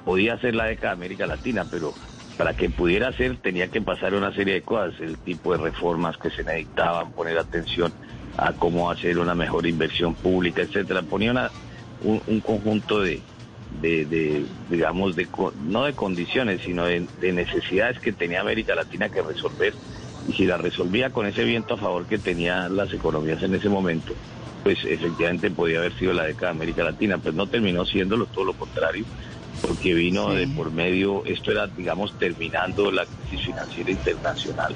podía 0.04 0.38
ser 0.40 0.56
la 0.56 0.66
década 0.66 0.90
de 0.90 0.94
América 0.94 1.26
Latina, 1.26 1.66
pero 1.72 1.94
para 2.38 2.54
que 2.54 2.70
pudiera 2.70 3.14
ser 3.14 3.38
tenía 3.38 3.70
que 3.70 3.82
pasar 3.82 4.14
una 4.14 4.34
serie 4.34 4.56
de 4.56 4.62
cosas, 4.62 5.00
el 5.00 5.18
tipo 5.18 5.54
de 5.54 5.64
reformas 5.64 6.18
que 6.18 6.30
se 6.32 6.44
necesitaban, 6.44 7.12
poner 7.14 7.38
atención 7.38 7.94
a 8.38 8.52
cómo 8.54 8.92
hacer 8.92 9.18
una 9.18 9.36
mejor 9.36 9.66
inversión 9.66 10.16
pública, 10.16 10.62
etcétera. 10.62 11.02
Ponía 11.02 11.32
una, 11.32 11.52
un, 12.04 12.40
conjunto 12.42 13.02
de, 13.02 13.22
de, 13.82 14.46
digamos, 14.70 15.16
de, 15.16 15.28
no 15.66 15.86
de 15.86 15.94
condiciones, 15.94 16.62
sino 16.62 16.86
de 16.86 17.08
necesidades 17.22 18.00
que 18.00 18.12
tenía 18.12 18.42
América 18.42 18.76
Latina 18.76 19.10
que 19.10 19.22
resolver 19.22 19.74
y 20.28 20.34
si 20.34 20.46
la 20.46 20.58
resolvía 20.58 21.10
con 21.10 21.26
ese 21.26 21.44
viento 21.44 21.74
a 21.74 21.78
favor 21.78 22.06
que 22.06 22.18
tenían 22.18 22.76
las 22.76 22.94
economías 22.94 23.42
en 23.44 23.56
ese 23.56 23.70
momento, 23.70 24.14
pues 24.64 24.78
efectivamente 24.86 25.50
podía 25.50 25.80
haber 25.80 25.98
sido 25.98 26.14
la 26.14 26.26
década 26.26 26.52
de 26.52 26.58
América 26.58 26.84
Latina, 26.84 27.18
pues 27.18 27.34
no 27.34 27.48
terminó 27.48 27.86
siéndolo, 27.86 28.28
todo 28.28 28.46
lo 28.46 28.54
contrario, 28.54 29.06
porque 29.62 29.94
vino 29.94 30.34
de 30.34 30.48
por 30.48 30.72
medio, 30.72 31.24
esto 31.26 31.52
era, 31.52 31.68
digamos, 31.68 32.18
terminando 32.18 32.92
la 32.92 33.06
crisis 33.06 33.48
financiera 33.48 33.92
internacional, 33.92 34.76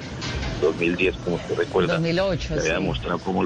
2010, 0.60 1.16
como 1.16 1.36
usted 1.36 1.56
recuerda. 1.56 1.94
2008. 1.94 2.48
Se 2.48 2.60
había 2.60 2.74
demostrado 2.74 3.18
cómo 3.20 3.44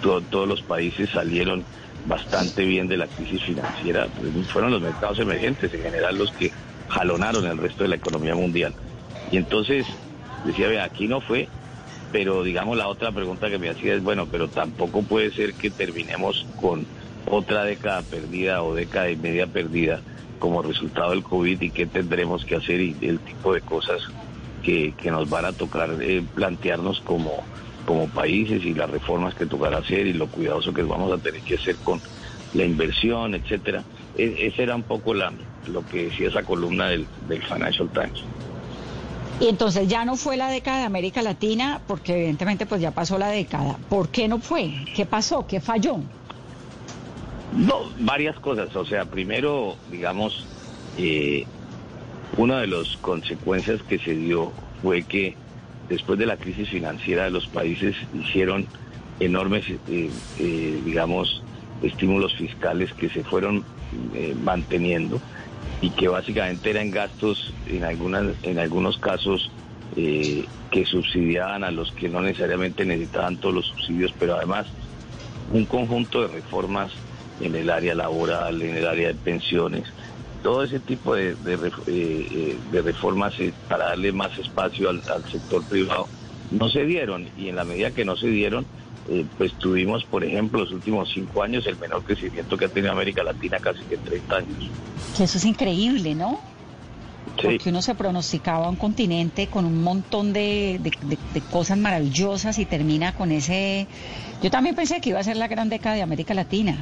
todos 0.00 0.48
los 0.48 0.62
países 0.62 1.10
salieron 1.10 1.64
bastante 2.06 2.64
bien 2.64 2.88
de 2.88 2.96
la 2.96 3.06
crisis 3.06 3.42
financiera, 3.42 4.06
pues, 4.06 4.46
fueron 4.48 4.70
los 4.70 4.80
mercados 4.80 5.18
emergentes 5.18 5.72
en 5.74 5.82
general 5.82 6.16
los 6.16 6.32
que 6.32 6.50
jalonaron 6.88 7.46
el 7.46 7.58
resto 7.58 7.82
de 7.82 7.90
la 7.90 7.96
economía 7.96 8.34
mundial. 8.34 8.74
Y 9.30 9.36
entonces 9.36 9.86
decía, 10.44 10.68
ve, 10.68 10.80
aquí 10.80 11.08
no 11.08 11.20
fue, 11.20 11.48
pero 12.12 12.42
digamos 12.42 12.76
la 12.76 12.88
otra 12.88 13.12
pregunta 13.12 13.50
que 13.50 13.58
me 13.58 13.68
hacía 13.68 13.94
es, 13.94 14.02
bueno, 14.02 14.26
pero 14.26 14.48
tampoco 14.48 15.02
puede 15.02 15.32
ser 15.32 15.54
que 15.54 15.70
terminemos 15.70 16.46
con 16.60 16.86
otra 17.26 17.64
década 17.64 18.02
perdida 18.02 18.62
o 18.62 18.74
década 18.74 19.10
y 19.10 19.16
media 19.16 19.46
perdida 19.46 20.00
como 20.38 20.62
resultado 20.62 21.10
del 21.10 21.22
COVID 21.22 21.60
y 21.60 21.70
qué 21.70 21.86
tendremos 21.86 22.44
que 22.44 22.56
hacer 22.56 22.80
y 22.80 22.96
el 23.02 23.20
tipo 23.20 23.54
de 23.54 23.60
cosas 23.60 24.02
que, 24.62 24.94
nos 25.04 25.28
van 25.28 25.44
a 25.44 25.52
tocar 25.52 25.90
eh, 26.00 26.22
plantearnos 26.34 27.00
como, 27.00 27.44
como 27.86 28.08
países 28.08 28.64
y 28.64 28.74
las 28.74 28.90
reformas 28.90 29.34
que 29.34 29.46
tocará 29.46 29.78
hacer 29.78 30.06
y 30.06 30.12
lo 30.12 30.26
cuidadoso 30.28 30.72
que 30.72 30.82
vamos 30.82 31.12
a 31.12 31.18
tener 31.18 31.40
que 31.42 31.54
hacer 31.54 31.76
con 31.76 32.00
la 32.54 32.64
inversión, 32.64 33.34
etcétera. 33.34 33.84
E, 34.16 34.46
esa 34.46 34.62
era 34.62 34.76
un 34.76 34.82
poco 34.82 35.14
la, 35.14 35.32
lo 35.66 35.86
que 35.86 36.06
decía 36.06 36.28
esa 36.28 36.42
columna 36.42 36.88
del, 36.88 37.06
del 37.28 37.42
Financial 37.42 37.88
Times. 37.90 38.24
Y 39.40 39.48
entonces 39.48 39.88
ya 39.88 40.04
no 40.04 40.16
fue 40.16 40.36
la 40.36 40.50
década 40.50 40.80
de 40.80 40.84
América 40.84 41.22
Latina, 41.22 41.80
porque 41.86 42.12
evidentemente 42.12 42.66
pues 42.66 42.82
ya 42.82 42.90
pasó 42.90 43.18
la 43.18 43.28
década. 43.28 43.78
¿Por 43.88 44.10
qué 44.10 44.28
no 44.28 44.38
fue? 44.38 44.70
¿Qué 44.94 45.06
pasó? 45.06 45.46
¿Qué 45.46 45.60
falló? 45.60 45.96
No, 47.56 47.90
varias 48.00 48.38
cosas. 48.38 48.76
O 48.76 48.84
sea, 48.84 49.06
primero, 49.06 49.76
digamos, 49.90 50.44
eh, 50.98 51.46
una 52.36 52.60
de 52.60 52.66
las 52.66 52.98
consecuencias 52.98 53.82
que 53.82 53.98
se 53.98 54.14
dio 54.14 54.52
fue 54.82 55.04
que 55.04 55.36
después 55.88 56.18
de 56.18 56.26
la 56.26 56.36
crisis 56.36 56.68
financiera 56.68 57.30
los 57.30 57.46
países 57.46 57.96
hicieron 58.12 58.66
enormes, 59.20 59.64
eh, 59.70 60.10
eh, 60.38 60.82
digamos, 60.84 61.42
estímulos 61.82 62.34
fiscales 62.34 62.92
que 62.92 63.08
se 63.08 63.24
fueron 63.24 63.64
manteniendo 64.44 65.20
y 65.80 65.90
que 65.90 66.08
básicamente 66.08 66.70
eran 66.70 66.90
gastos 66.90 67.52
en, 67.66 67.84
algunas, 67.84 68.34
en 68.42 68.58
algunos 68.58 68.98
casos 68.98 69.50
que 69.94 70.86
subsidiaban 70.86 71.64
a 71.64 71.70
los 71.72 71.90
que 71.92 72.08
no 72.08 72.20
necesariamente 72.20 72.84
necesitaban 72.84 73.38
todos 73.38 73.54
los 73.56 73.66
subsidios, 73.66 74.14
pero 74.18 74.36
además 74.36 74.66
un 75.52 75.66
conjunto 75.66 76.22
de 76.22 76.28
reformas 76.28 76.92
en 77.40 77.54
el 77.54 77.70
área 77.70 77.94
laboral, 77.94 78.62
en 78.62 78.76
el 78.76 78.86
área 78.86 79.08
de 79.08 79.14
pensiones, 79.14 79.84
todo 80.42 80.62
ese 80.64 80.80
tipo 80.80 81.14
de, 81.14 81.34
de, 81.34 81.54
eh, 81.86 82.58
eh, 82.72 82.82
reformas 82.82 83.38
eh, 83.40 83.52
para 83.68 83.86
darle 83.86 84.12
más 84.12 84.36
espacio 84.38 84.90
al, 84.90 85.02
sector 85.30 85.62
privado 85.64 86.08
no 86.50 86.68
se 86.68 86.84
dieron 86.84 87.28
y 87.36 87.48
en 87.48 87.56
la 87.56 87.64
medida 87.64 87.90
que 87.90 88.04
no 88.04 88.16
se 88.16 88.28
dieron, 88.28 88.66
pues 89.38 89.52
tuvimos, 89.54 90.04
por 90.04 90.24
ejemplo, 90.24 90.60
los 90.60 90.72
últimos 90.72 91.10
cinco 91.12 91.42
años 91.42 91.66
el 91.66 91.76
menor 91.76 92.02
crecimiento 92.04 92.56
que 92.56 92.66
ha 92.66 92.68
tenido 92.68 92.92
América 92.92 93.22
Latina 93.22 93.58
casi 93.58 93.80
que 93.84 93.96
en 93.96 94.02
30 94.02 94.36
años. 94.36 94.70
Que 95.16 95.24
eso 95.24 95.38
es 95.38 95.44
increíble, 95.44 96.14
¿no? 96.14 96.40
Porque 97.42 97.70
uno 97.70 97.80
se 97.80 97.94
pronosticaba 97.94 98.68
un 98.68 98.76
continente 98.76 99.46
con 99.46 99.64
un 99.64 99.82
montón 99.82 100.32
de, 100.32 100.78
de, 100.82 101.40
cosas 101.50 101.78
maravillosas 101.78 102.58
y 102.58 102.66
termina 102.66 103.14
con 103.14 103.32
ese... 103.32 103.86
Yo 104.42 104.50
también 104.50 104.74
pensé 104.74 105.00
que 105.00 105.10
iba 105.10 105.20
a 105.20 105.24
ser 105.24 105.36
la 105.36 105.48
gran 105.48 105.68
década 105.68 105.94
de 105.94 106.02
América 106.02 106.34
Latina 106.34 106.76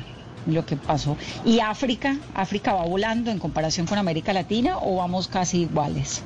lo 0.46 0.64
que 0.64 0.76
pasó. 0.76 1.16
¿Y 1.44 1.60
África? 1.60 2.16
¿África 2.34 2.72
va 2.72 2.84
volando 2.84 3.30
en 3.30 3.38
comparación 3.38 3.87
con 3.87 3.98
América 3.98 4.32
Latina 4.32 4.78
o 4.78 4.96
vamos 4.96 5.28
casi 5.28 5.62
iguales? 5.62 6.22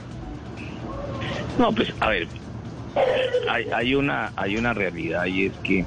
No, 1.58 1.72
pues 1.72 1.92
a 2.00 2.10
ver, 2.10 2.28
hay, 3.48 3.94
una, 3.94 4.32
hay 4.36 4.56
una 4.56 4.74
realidad 4.74 5.26
y 5.26 5.46
es 5.46 5.52
que 5.62 5.84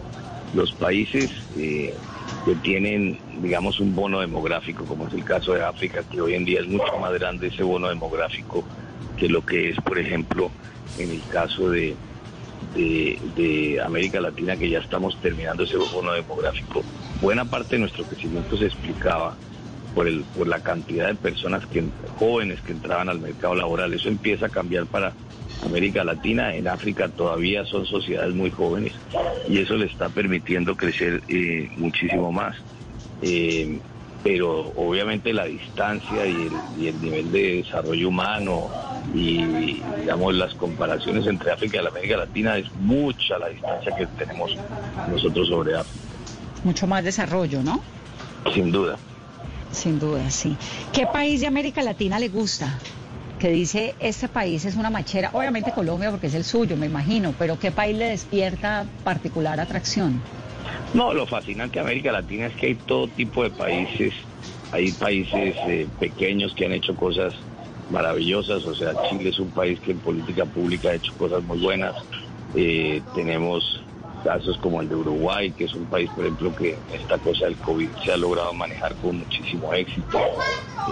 los 0.54 0.72
países 0.74 1.30
eh, 1.58 1.94
que 2.46 2.56
tienen, 2.56 3.20
digamos, 3.42 3.80
un 3.80 3.96
bono 3.96 4.20
demográfico, 4.20 4.86
como 4.86 5.08
es 5.08 5.14
el 5.14 5.24
caso 5.24 5.54
de 5.54 5.64
África, 5.64 6.04
que 6.10 6.22
hoy 6.22 6.36
en 6.36 6.46
día 6.46 6.62
es 6.62 6.68
mucho 6.68 6.98
más 7.00 7.14
grande 7.14 7.48
ese 7.48 7.64
bono 7.64 7.90
demográfico 7.90 8.64
que 9.18 9.30
lo 9.30 9.46
que 9.46 9.70
es, 9.70 9.78
por 9.82 9.98
ejemplo, 9.98 10.52
en 10.98 11.12
el 11.12 11.22
caso 11.32 11.70
de, 11.70 11.96
de, 12.76 13.82
América 13.84 14.20
Latina, 14.20 14.58
que 14.58 14.70
ya 14.70 14.80
estamos 14.80 15.20
terminando 15.22 15.64
ese 15.64 15.78
bono 15.78 16.14
demográfico, 16.14 16.84
buena 17.22 17.46
parte 17.46 17.76
de 17.76 17.80
nuestro 17.80 18.04
crecimiento 18.04 18.58
se 18.58 18.66
explicaba 18.66 19.36
por, 19.94 20.08
el, 20.08 20.24
por 20.38 20.48
la 20.48 20.60
cantidad 20.60 21.08
de 21.08 21.16
personas 21.16 21.66
que, 21.66 21.84
jóvenes 22.20 22.62
que 22.62 22.74
entraban 22.74 23.10
al 23.10 23.20
mercado 23.20 23.56
laboral. 23.56 23.94
Eso 23.94 24.10
empieza 24.10 24.48
a 24.48 24.50
cambiar 24.50 24.86
para 24.86 25.14
América 25.64 26.04
Latina. 26.04 26.56
En 26.56 26.68
África 26.68 27.10
todavía 27.10 27.66
son 27.66 27.86
sociedades 27.86 28.34
muy 28.34 28.52
jóvenes 28.52 28.94
y 29.48 29.60
eso 29.60 29.76
le 29.76 29.86
está 29.86 30.10
permitiendo 30.10 30.76
crecer 30.76 31.24
eh, 31.28 31.70
muchísimo 31.78 32.32
más. 32.32 32.56
Eh, 33.22 33.80
pero 34.24 34.74
obviamente 34.76 35.32
la 35.34 35.46
distancia 35.46 36.26
y 36.26 36.48
el, 36.48 36.54
y 36.80 36.88
el 36.88 37.00
nivel 37.00 37.32
de 37.32 37.58
desarrollo 37.58 38.10
humano, 38.10 38.72
y 39.14 39.84
digamos 40.00 40.34
las 40.34 40.54
comparaciones 40.56 41.28
entre 41.28 41.52
África 41.52 41.80
y 41.80 41.84
la 41.84 41.90
América 41.90 42.18
Latina 42.18 42.58
es 42.58 42.66
mucha 42.74 43.38
la 43.38 43.50
distancia 43.50 43.96
que 43.96 44.08
tenemos 44.08 44.58
nosotros 45.12 45.48
sobre 45.48 45.76
África. 45.76 46.04
Mucho 46.64 46.88
más 46.88 47.04
desarrollo, 47.04 47.62
¿no? 47.62 47.84
Sin 48.52 48.72
duda. 48.72 48.98
Sin 49.72 50.00
duda, 50.00 50.30
sí. 50.32 50.56
¿Qué 50.92 51.06
país 51.06 51.42
de 51.42 51.48
América 51.48 51.84
Latina 51.84 52.18
le 52.18 52.30
gusta? 52.30 52.80
Que 53.40 53.50
dice, 53.50 53.96
este 54.00 54.30
país 54.30 54.66
es 54.66 54.76
una 54.76 54.90
machera, 54.90 55.30
obviamente 55.34 55.72
Colombia 55.72 56.10
porque 56.10 56.28
es 56.28 56.36
el 56.36 56.46
suyo, 56.46 56.78
me 56.78 56.86
imagino, 56.86 57.34
pero 57.38 57.60
¿qué 57.60 57.72
país 57.72 57.98
le 57.98 58.06
despierta 58.06 58.86
particular 59.04 59.60
atracción? 59.60 60.22
No, 60.94 61.14
lo 61.14 61.28
fascinante 61.28 61.76
de 61.76 61.82
América 61.82 62.12
Latina 62.12 62.48
es 62.48 62.56
que 62.56 62.68
hay 62.68 62.76
todo 62.76 63.10
tipo 63.10 63.44
de 63.44 63.50
países, 63.50 64.14
hay 64.72 64.94
países 64.94 65.56
eh, 65.68 65.88
pequeños 66.00 66.54
que 66.56 66.66
han 66.66 66.72
hecho 66.72 66.96
cosas 66.96 67.34
maravillosas, 67.90 68.64
o 68.66 68.74
sea, 68.74 68.94
Chile 69.10 69.30
es 69.30 69.40
un 69.40 69.50
país 69.52 69.80
que 69.82 69.92
en 69.92 70.00
política 70.00 70.46
pública 70.46 70.90
ha 70.90 70.96
hecho 70.96 71.14
cosas 71.18 71.44
muy 71.44 71.60
buenas. 71.60 71.96
Eh, 72.56 73.02
tenemos 73.14 73.82
casos 74.24 74.58
como 74.58 74.82
el 74.82 74.90
de 74.90 74.96
Uruguay, 74.96 75.52
que 75.52 75.66
es 75.66 75.74
un 75.74 75.86
país, 75.86 76.10
por 76.16 76.26
ejemplo, 76.26 76.56
que 76.56 76.78
esta 76.94 77.18
cosa 77.18 77.46
del 77.46 77.58
COVID 77.58 77.90
se 78.04 78.12
ha 78.12 78.18
logrado 78.18 78.54
manejar 78.54 78.96
con 78.96 79.20
muchísimo 79.20 79.74
éxito. 79.74 80.20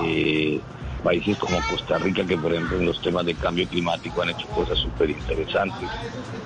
Eh, 0.03 0.59
países 1.03 1.37
como 1.37 1.59
Costa 1.69 1.97
Rica, 1.97 2.25
que 2.25 2.37
por 2.37 2.53
ejemplo 2.53 2.77
en 2.77 2.85
los 2.85 3.01
temas 3.01 3.25
de 3.25 3.35
cambio 3.35 3.67
climático 3.67 4.21
han 4.21 4.29
hecho 4.29 4.47
cosas 4.47 4.79
súper 4.79 5.09
interesantes. 5.09 5.89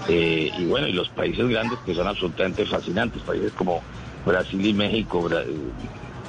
Eh, 0.09 0.51
y 0.57 0.65
bueno, 0.65 0.87
y 0.87 0.93
los 0.93 1.09
países 1.09 1.47
grandes 1.47 1.79
que 1.85 1.93
son 1.93 2.07
absolutamente 2.07 2.65
fascinantes, 2.65 3.21
países 3.21 3.53
como 3.53 3.81
Brasil 4.25 4.65
y 4.65 4.73
México. 4.73 5.29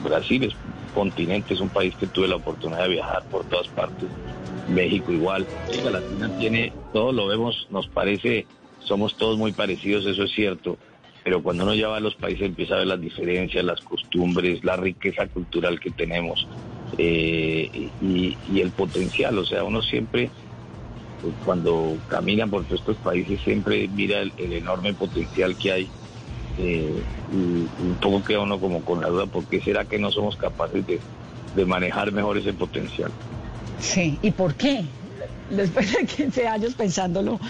Brasil 0.05 0.45
es 0.45 0.55
continente, 0.95 1.55
es 1.55 1.61
un 1.61 1.71
país 1.71 1.95
que 1.97 2.07
tuve 2.07 2.29
la 2.29 2.37
oportunidad 2.37 2.85
de 2.85 2.91
viajar 2.91 3.25
por 3.25 3.45
todas 3.45 3.69
partes. 3.69 4.09
México 4.69 5.13
igual. 5.13 5.47
América 5.67 5.91
Latina 5.91 6.31
tiene, 6.39 6.73
todo 6.93 7.13
lo 7.13 7.27
vemos, 7.27 7.67
nos 7.71 7.89
parece, 7.89 8.47
somos 8.81 9.17
todos 9.17 9.39
muy 9.39 9.53
parecidos, 9.53 10.07
eso 10.07 10.25
es 10.25 10.33
cierto, 10.33 10.77
pero 11.25 11.43
cuando 11.43 11.65
uno 11.65 11.75
ya 11.75 11.89
va 11.89 11.97
a 11.97 12.01
los 12.01 12.15
países 12.15 12.47
empieza 12.47 12.75
a 12.75 12.79
ver 12.79 12.87
las 12.89 13.01
diferencias, 13.01 13.65
las 13.65 13.81
costumbres, 13.81 14.63
la 14.63 14.77
riqueza 14.77 15.27
cultural 15.27 15.81
que 15.81 15.91
tenemos 15.91 16.47
eh, 16.97 17.91
y, 18.01 18.61
el 18.61 18.71
potencial, 18.71 19.39
o 19.39 19.45
sea, 19.45 19.65
uno 19.65 19.83
siempre 19.83 20.31
pues, 21.21 21.35
cuando 21.45 21.97
camina 22.09 22.47
por 22.47 22.65
todos 22.65 22.81
estos 22.81 22.97
países 22.97 23.41
siempre 23.43 23.89
mira 23.89 24.21
el 24.23 24.53
enorme 24.53 24.95
potencial 24.95 25.57
que 25.57 25.73
hay 25.73 25.89
eh, 26.59 27.03
y, 27.33 27.37
un 27.37 27.97
poco 28.01 28.25
queda 28.25 28.41
uno 28.41 28.59
como 28.59 28.83
con 28.85 29.01
la 29.01 29.09
duda, 29.09 29.27
¿por 29.27 29.45
qué 29.45 29.61
será 29.61 29.85
que 29.85 29.99
no 29.99 30.11
somos 30.11 30.37
capaces 30.37 30.85
de, 30.87 31.01
manejar 31.67 32.13
mejor 32.13 32.39
ese 32.39 32.53
potencial? 32.53 33.11
Sí, 33.81 34.17
¿y 34.23 34.31
por 34.31 34.55
qué? 34.55 34.85
Después 35.51 35.93
de 35.93 36.07
15 36.07 36.47
años 36.47 36.75
pensándolo, 36.75 37.41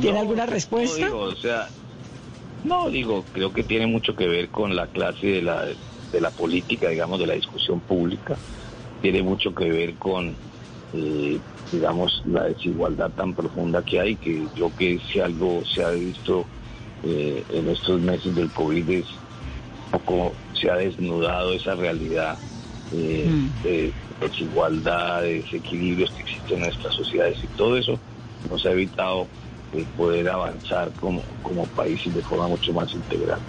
¿tiene 0.00 0.18
alguna 0.18 0.46
respuesta? 0.46 1.00
No, 1.00 1.06
digo, 1.06 1.20
o 1.20 1.36
sea, 1.36 1.68
no, 2.64 2.88
digo, 2.88 3.24
creo 3.34 3.52
que 3.52 3.62
tiene 3.62 3.86
mucho 3.86 4.16
que 4.16 4.26
ver 4.26 4.48
con 4.48 4.74
la 4.74 4.86
clase 4.86 5.26
de 5.26 5.42
la, 5.42 5.66
de 6.12 6.20
la 6.20 6.30
política, 6.30 6.88
digamos, 6.88 7.20
de 7.20 7.26
la 7.26 7.34
discusión 7.34 7.80
pública. 7.80 8.36
Tiene 9.00 9.22
mucho 9.22 9.54
que 9.54 9.70
ver 9.70 9.94
con, 9.94 10.34
eh, 10.92 11.38
digamos, 11.70 12.22
la 12.26 12.44
desigualdad 12.44 13.10
tan 13.12 13.34
profunda 13.34 13.82
que 13.82 14.00
hay, 14.00 14.16
que 14.16 14.46
yo 14.56 14.74
que 14.76 15.00
si 15.10 15.20
algo 15.20 15.62
se 15.64 15.84
ha 15.84 15.90
visto 15.90 16.46
eh, 17.04 17.44
en 17.50 17.68
estos 17.68 18.00
meses 18.00 18.34
del 18.34 18.50
COVID 18.50 18.90
es 18.90 19.06
poco 19.90 20.34
se 20.52 20.70
ha 20.70 20.76
desnudado 20.76 21.52
esa 21.52 21.74
realidad 21.74 22.36
eh, 22.92 23.26
mm. 23.30 23.62
de 23.62 23.92
desigualdad, 24.20 25.22
de 25.22 25.42
desequilibrios 25.42 26.10
que 26.10 26.22
existen 26.22 26.56
en 26.56 26.64
nuestras 26.64 26.94
sociedades 26.94 27.38
y 27.42 27.46
todo 27.48 27.76
eso 27.76 27.98
nos 28.50 28.64
ha 28.66 28.72
evitado 28.72 29.28
poder 29.96 30.28
avanzar 30.28 30.90
como, 30.98 31.22
como 31.42 31.66
país 31.66 32.00
y 32.06 32.10
de 32.10 32.22
forma 32.22 32.48
mucho 32.48 32.72
más 32.72 32.92
integral. 32.94 33.40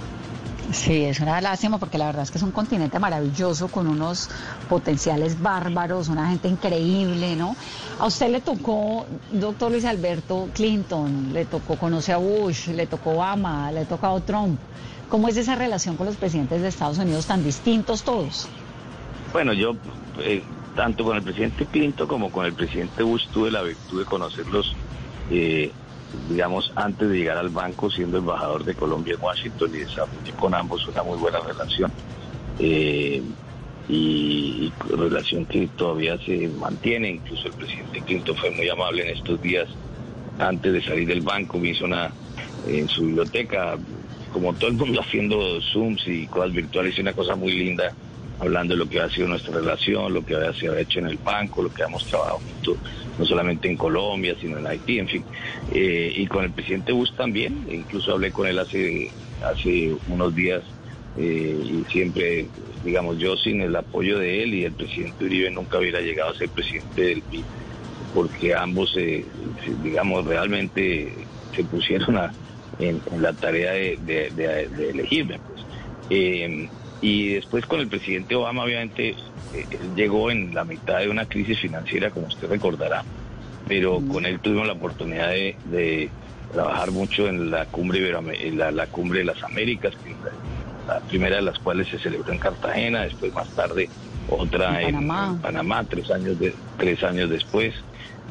Sí, 0.71 1.03
es 1.03 1.19
una 1.19 1.41
lástima 1.41 1.79
porque 1.79 1.97
la 1.97 2.05
verdad 2.05 2.23
es 2.23 2.31
que 2.31 2.37
es 2.37 2.43
un 2.43 2.51
continente 2.51 2.99
maravilloso 2.99 3.69
con 3.69 3.87
unos 3.87 4.29
potenciales 4.69 5.41
bárbaros, 5.41 6.09
una 6.09 6.29
gente 6.29 6.47
increíble, 6.47 7.35
¿no? 7.35 7.55
A 7.99 8.05
usted 8.05 8.29
le 8.29 8.39
tocó, 8.39 9.07
doctor 9.31 9.71
Luis 9.71 9.85
Alberto 9.85 10.49
Clinton, 10.53 11.33
le 11.33 11.45
tocó, 11.45 11.75
conoce 11.75 12.13
a 12.13 12.17
Bush, 12.17 12.67
le 12.67 12.85
tocó 12.85 13.11
Obama, 13.11 13.71
le 13.71 13.85
tocó 13.85 14.21
Trump. 14.21 14.59
¿Cómo 15.09 15.27
es 15.27 15.37
esa 15.37 15.55
relación 15.55 15.97
con 15.97 16.05
los 16.05 16.17
presidentes 16.17 16.61
de 16.61 16.67
Estados 16.67 16.99
Unidos 16.99 17.25
tan 17.25 17.43
distintos 17.43 18.03
todos? 18.03 18.47
Bueno, 19.33 19.53
yo 19.53 19.75
eh, 20.19 20.43
tanto 20.75 21.03
con 21.03 21.17
el 21.17 21.23
presidente 21.23 21.65
Clinton 21.65 22.07
como 22.07 22.31
con 22.31 22.45
el 22.45 22.53
presidente 22.53 23.01
Bush 23.01 23.27
tuve 23.33 23.49
la 23.49 23.63
virtud 23.63 23.99
de 23.99 24.05
conocerlos. 24.05 24.75
Eh, 25.31 25.71
digamos, 26.29 26.71
antes 26.75 27.09
de 27.09 27.17
llegar 27.17 27.37
al 27.37 27.49
banco 27.49 27.89
siendo 27.89 28.17
embajador 28.17 28.63
de 28.63 28.75
Colombia 28.75 29.15
en 29.15 29.21
Washington 29.23 29.71
y 29.73 29.79
desarrollé 29.79 30.31
con 30.39 30.53
ambos 30.53 30.87
una 30.87 31.03
muy 31.03 31.17
buena 31.17 31.39
relación. 31.39 31.91
eh, 32.59 33.21
y, 33.89 34.71
relación 34.95 35.45
que 35.45 35.67
todavía 35.75 36.17
se 36.19 36.47
mantiene. 36.47 37.09
Incluso 37.09 37.47
el 37.47 37.53
presidente 37.53 38.01
Clinton 38.01 38.35
fue 38.35 38.51
muy 38.51 38.69
amable 38.69 39.03
en 39.09 39.17
estos 39.17 39.41
días. 39.41 39.67
Antes 40.37 40.71
de 40.71 40.81
salir 40.83 41.07
del 41.07 41.21
banco 41.21 41.57
me 41.57 41.69
hizo 41.69 41.85
una 41.85 42.11
en 42.67 42.87
su 42.87 43.05
biblioteca, 43.05 43.77
como 44.31 44.53
todo 44.53 44.69
el 44.69 44.75
mundo 44.75 45.01
haciendo 45.05 45.59
Zooms 45.73 46.07
y 46.07 46.27
cosas 46.27 46.53
virtuales, 46.53 46.97
y 46.97 47.01
una 47.01 47.13
cosa 47.13 47.35
muy 47.35 47.51
linda, 47.51 47.93
hablando 48.39 48.73
de 48.73 48.79
lo 48.79 48.89
que 48.89 48.99
ha 48.99 49.09
sido 49.09 49.27
nuestra 49.27 49.53
relación, 49.53 50.13
lo 50.13 50.25
que 50.25 50.35
se 50.59 50.69
ha 50.69 50.79
hecho 50.79 50.99
en 50.99 51.07
el 51.07 51.17
banco, 51.17 51.61
lo 51.61 51.73
que 51.73 51.83
hemos 51.83 52.05
trabajado 52.05 52.39
juntos, 52.39 52.77
no 53.17 53.25
solamente 53.25 53.69
en 53.69 53.75
Colombia, 53.75 54.35
sino 54.39 54.57
en 54.57 54.67
Haití, 54.67 54.99
en 54.99 55.07
fin. 55.07 55.23
Eh, 55.73 56.13
y 56.15 56.27
con 56.27 56.45
el 56.45 56.51
presidente 56.51 56.91
Bush 56.93 57.11
también, 57.13 57.67
incluso 57.69 58.13
hablé 58.13 58.31
con 58.31 58.47
él 58.47 58.59
hace, 58.59 59.11
hace 59.43 59.93
unos 60.07 60.33
días 60.33 60.63
eh, 61.17 61.59
y 61.63 61.91
siempre, 61.91 62.47
digamos, 62.83 63.17
yo 63.17 63.35
sin 63.35 63.61
el 63.61 63.75
apoyo 63.75 64.17
de 64.19 64.43
él 64.43 64.53
y 64.53 64.63
el 64.63 64.71
presidente 64.71 65.25
Uribe 65.25 65.51
nunca 65.51 65.79
hubiera 65.79 65.99
llegado 65.99 66.31
a 66.31 66.35
ser 66.35 66.49
presidente 66.49 67.01
del 67.01 67.21
PIB, 67.21 67.43
porque 68.13 68.55
ambos, 68.55 68.95
digamos, 69.83 70.25
realmente 70.25 71.13
se 71.55 71.63
pusieron 71.65 72.17
en, 72.79 73.01
la 73.19 73.33
tarea 73.33 73.73
de, 73.73 74.31
elegirme. 74.93 75.39
Pues. 75.39 75.65
Eh, 76.09 76.69
y 77.01 77.33
después 77.35 77.65
con 77.65 77.79
el 77.79 77.87
presidente 77.87 78.35
Obama, 78.35 78.63
obviamente, 78.63 79.15
eh, 79.53 79.65
llegó 79.95 80.31
en 80.31 80.53
la 80.53 80.63
mitad 80.63 80.99
de 80.99 81.09
una 81.09 81.25
crisis 81.25 81.59
financiera, 81.59 82.11
como 82.11 82.27
usted 82.27 82.49
recordará, 82.49 83.03
pero 83.67 84.01
con 84.11 84.25
él 84.25 84.39
tuvimos 84.39 84.67
la 84.67 84.73
oportunidad 84.73 85.29
de, 85.29 86.09
trabajar 86.51 86.89
mucho 86.89 87.27
en 87.27 87.51
la 87.51 87.65
cumbre, 87.65 88.09
en 88.09 88.57
la, 88.57 88.87
cumbre 88.87 89.19
de 89.19 89.25
las 89.25 89.43
Américas, 89.43 89.93
la 90.87 90.99
primera 91.01 91.35
de 91.35 91.43
las 91.43 91.59
cuales 91.59 91.87
se 91.87 91.99
celebró 91.99 92.31
en 92.33 92.39
Cartagena, 92.39 93.03
después 93.03 93.31
más 93.33 93.47
tarde 93.49 93.87
otra 94.31 94.81
en 94.81 95.07
Panamá, 95.41 95.85
tres, 95.87 96.09
años 96.09 96.39
de, 96.39 96.53
tres 96.77 97.03
años 97.03 97.29
después. 97.29 97.75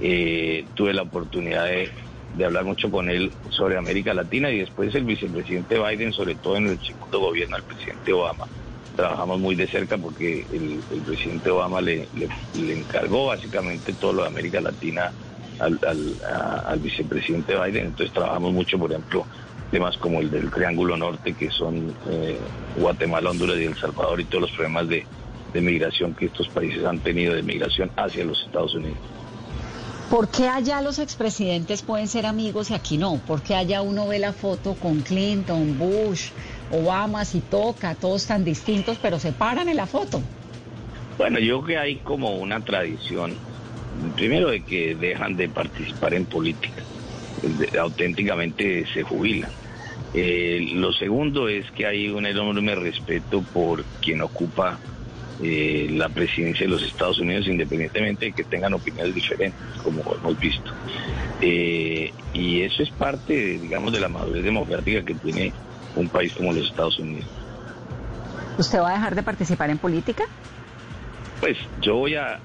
Eh, 0.01 0.65
tuve 0.75 0.95
la 0.95 1.03
oportunidad 1.03 1.65
de 1.65 1.91
de 2.37 2.45
hablar 2.45 2.65
mucho 2.65 2.91
con 2.91 3.09
él 3.09 3.33
sobre 3.51 3.77
América 3.77 4.15
Latina 4.15 4.51
y 4.51 4.59
después 4.59 4.95
el 4.95 5.05
vicepresidente 5.05 5.79
Biden, 5.79 6.13
sobre 6.13 6.35
todo 6.37 6.57
en 6.57 6.69
el 6.69 6.79
segundo 6.81 7.21
gobierno 7.21 7.57
del 7.57 7.65
presidente 7.65 8.13
Obama. 8.13 8.47
Trabajamos 8.99 9.39
muy 9.39 9.55
de 9.55 9.69
cerca 9.69 9.97
porque 9.97 10.45
el, 10.53 10.81
presidente 11.07 11.51
Obama 11.51 11.81
le, 11.81 12.09
encargó 12.57 13.27
básicamente 13.27 13.93
todo 13.93 14.13
lo 14.13 14.23
de 14.23 14.29
América 14.29 14.61
Latina 14.61 15.13
al, 15.61 15.79
al, 16.67 16.79
vicepresidente 16.81 17.55
Biden. 17.55 17.87
Entonces 17.87 18.13
trabajamos 18.13 18.53
mucho, 18.53 18.77
por 18.77 18.91
ejemplo, 18.91 19.25
temas 19.71 19.97
como 19.99 20.19
el 20.19 20.33
del 20.33 20.51
Triángulo 20.51 20.97
Norte, 20.97 21.35
que 21.35 21.49
son 21.49 21.95
eh, 22.11 22.41
Guatemala, 22.77 23.31
Honduras 23.31 23.57
y 23.61 23.67
El 23.67 23.77
Salvador, 23.77 24.21
y 24.21 24.25
todos 24.25 24.43
los 24.43 24.51
problemas 24.51 24.89
de, 24.89 25.07
de 25.53 25.61
migración 25.61 26.13
que 26.15 26.27
estos 26.27 26.49
países 26.49 26.85
han 26.85 26.99
tenido 26.99 27.37
de 27.37 27.45
migración 27.45 27.93
hacia 27.95 28.25
los 28.25 28.43
Estados 28.47 28.75
Unidos. 28.75 28.99
¿Por 30.11 30.27
qué 30.29 30.49
allá 30.49 30.83
los 30.83 30.99
expresidentes 30.99 31.83
pueden 31.83 32.09
ser 32.09 32.27
amigos 32.27 32.71
y 32.71 32.75
aquí 32.75 32.97
no? 32.97 33.21
¿Por 33.29 33.43
qué 33.43 33.55
allá 33.55 33.81
uno 33.81 34.09
ve 34.09 34.19
la 34.19 34.33
foto 34.33 34.75
con 34.75 35.03
Clinton, 35.03 35.79
Bush, 35.79 36.31
Obama, 36.71 37.25
si 37.25 37.41
toca, 37.41 37.95
todos 37.95 38.27
tan 38.27 38.45
distintos, 38.45 38.99
pero 39.01 39.19
se 39.19 39.33
paran 39.33 39.69
en 39.69 39.77
la 39.77 39.87
foto? 39.87 40.21
Bueno, 41.17 41.39
yo 41.39 41.63
creo 41.63 41.67
que 41.67 41.79
hay 41.79 41.97
como 41.97 42.37
una 42.37 42.61
tradición, 42.61 43.35
primero 44.17 44.51
de 44.51 44.63
que 44.63 44.95
dejan 44.95 45.37
de 45.37 45.49
participar 45.49 46.15
en 46.15 46.27
política, 46.27 46.83
auténticamente 47.81 48.87
se 48.93 49.03
jubilan. 49.03 49.51
Eh, 50.15 50.71
lo 50.75 50.93
segundo 50.93 51.49
es 51.49 51.71
que 51.73 51.87
hay 51.87 52.09
un 52.09 52.25
enorme 52.25 52.75
respeto 52.75 53.43
por 53.43 53.85
quien 54.01 54.23
ocupa 54.23 54.79
eh, 55.43 55.89
la 55.91 56.09
presidencia 56.09 56.67
de 56.67 56.71
los 56.71 56.83
Estados 56.83 57.19
Unidos, 57.19 57.47
independientemente 57.47 58.27
de 58.27 58.33
que 58.33 58.45
tengan 58.45 58.75
opiniones 58.75 59.15
diferentes, 59.15 59.61
como 59.83 60.03
hemos 60.15 60.39
visto. 60.39 60.73
Eh, 61.41 62.13
y 62.33 62.63
eso 62.63 62.83
es 62.83 62.91
parte, 62.91 63.59
digamos, 63.59 63.93
de 63.93 64.01
la 64.01 64.09
madurez 64.09 64.43
democrática 64.43 65.05
que 65.05 65.15
tiene 65.15 65.53
un 65.99 66.09
país 66.09 66.33
como 66.35 66.53
los 66.53 66.69
Estados 66.69 66.99
Unidos. 66.99 67.29
¿Usted 68.59 68.81
va 68.81 68.91
a 68.91 68.93
dejar 68.95 69.15
de 69.15 69.23
participar 69.23 69.71
en 69.71 69.79
política? 69.79 70.25
Pues 71.41 71.57
yo 71.81 71.97
voy 71.97 72.17
a, 72.17 72.41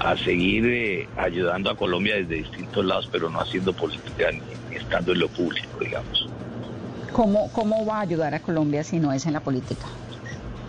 a, 0.00 0.16
seguir 0.24 0.64
eh, 0.66 1.08
ayudando 1.16 1.70
a 1.70 1.76
Colombia 1.76 2.16
desde 2.16 2.36
distintos 2.36 2.84
lados, 2.84 3.08
pero 3.10 3.28
no 3.28 3.40
haciendo 3.40 3.72
política 3.72 4.30
ni, 4.30 4.76
estando 4.76 5.12
en 5.12 5.18
lo 5.18 5.28
público, 5.28 5.68
digamos. 5.80 6.28
¿Cómo, 7.12 7.50
¿Cómo 7.52 7.84
va 7.84 7.98
a 7.98 8.00
ayudar 8.02 8.34
a 8.34 8.40
Colombia 8.40 8.84
si 8.84 9.00
no 9.00 9.12
es 9.12 9.26
en 9.26 9.32
la 9.32 9.40
política? 9.40 9.86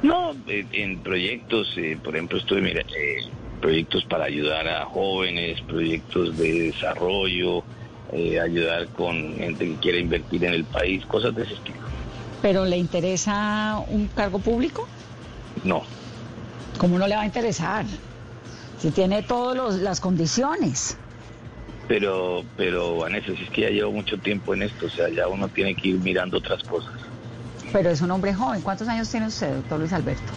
No, 0.02 0.34
en 0.48 1.00
proyectos, 1.00 1.72
eh, 1.78 1.98
por 2.04 2.15
ejemplo, 2.15 2.39
estuve, 2.39 2.62
mira, 2.62 2.82
eh, 2.82 3.28
proyectos 3.62 4.06
para 4.06 4.26
ayudar 4.26 4.67
a 4.67 4.86
jóvenes, 4.86 5.62
proyectos 5.62 6.38
de 6.38 6.72
desarrollo, 6.72 7.63
eh, 8.12 8.39
ayudar 8.39 8.88
con 8.89 9.36
gente 9.36 9.65
que 9.65 9.76
quiera 9.76 9.98
invertir 9.98 10.43
en 10.45 10.54
el 10.54 10.65
país, 10.65 11.06
cosas 11.06 11.36
de 11.36 11.43
ese 11.43 11.54
estilo. 11.54 11.78
¿Pero 12.41 12.65
le 12.65 12.78
interesa 12.78 13.84
un 13.88 14.08
cargo 14.08 14.39
público? 14.39 14.88
No. 15.63 15.84
¿Cómo 16.78 16.98
no 16.98 17.08
le 17.08 17.15
va 17.15 17.22
a 17.22 17.26
interesar? 17.26 17.86
Si 18.80 18.91
tiene 18.91 19.24
todas 19.24 19.76
las 19.76 20.00
condiciones. 20.00 20.98
Pero, 21.88 22.43
pero 22.56 22.98
Vanessa, 22.98 23.36
si 23.36 23.43
es 23.43 23.50
que 23.50 23.62
ya 23.62 23.69
llevo 23.69 23.91
mucho 23.91 24.17
tiempo 24.17 24.54
en 24.54 24.63
esto, 24.63 24.86
o 24.86 24.89
sea, 24.89 25.10
ya 25.10 25.28
uno 25.28 25.50
tiene 25.50 25.76
que 25.76 25.89
ir 25.89 26.00
mirando 26.00 26.38
otras 26.38 26.63
cosas. 26.63 26.93
Pero 27.74 27.89
es 27.89 28.02
un 28.02 28.12
hombre 28.12 28.34
joven. 28.34 28.62
¿Cuántos 28.62 28.88
años 28.88 29.10
tiene 29.10 29.28
usted, 29.28 29.54
doctor 29.56 29.80
Luis 29.80 29.91
Alberto? 29.91 30.32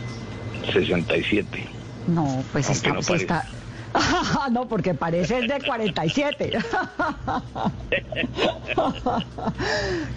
67. 0.72 1.66
No, 2.08 2.42
pues 2.52 2.68
está... 2.68 2.92
No, 2.92 3.62
no, 4.50 4.66
porque 4.66 4.94
parece 4.94 5.42
de 5.42 5.61
47. 5.61 6.52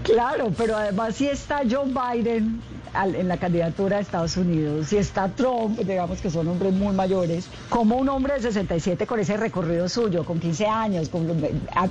claro, 0.03 0.51
pero 0.57 0.77
además 0.77 1.15
si 1.15 1.27
está 1.27 1.61
Joe 1.69 1.85
Biden 1.85 2.61
en 3.03 3.27
la 3.27 3.37
candidatura 3.37 3.97
de 3.97 4.03
Estados 4.03 4.37
Unidos, 4.37 4.87
si 4.87 4.97
está 4.97 5.27
Trump, 5.29 5.77
digamos 5.79 6.21
que 6.21 6.29
son 6.29 6.47
hombres 6.47 6.73
muy 6.73 6.95
mayores, 6.95 7.49
como 7.69 7.97
un 7.97 8.07
hombre 8.07 8.35
de 8.35 8.41
67 8.41 9.05
con 9.05 9.19
ese 9.19 9.35
recorrido 9.35 9.89
suyo, 9.89 10.23
con 10.23 10.39
15 10.39 10.65
años, 10.65 11.09
con 11.09 11.27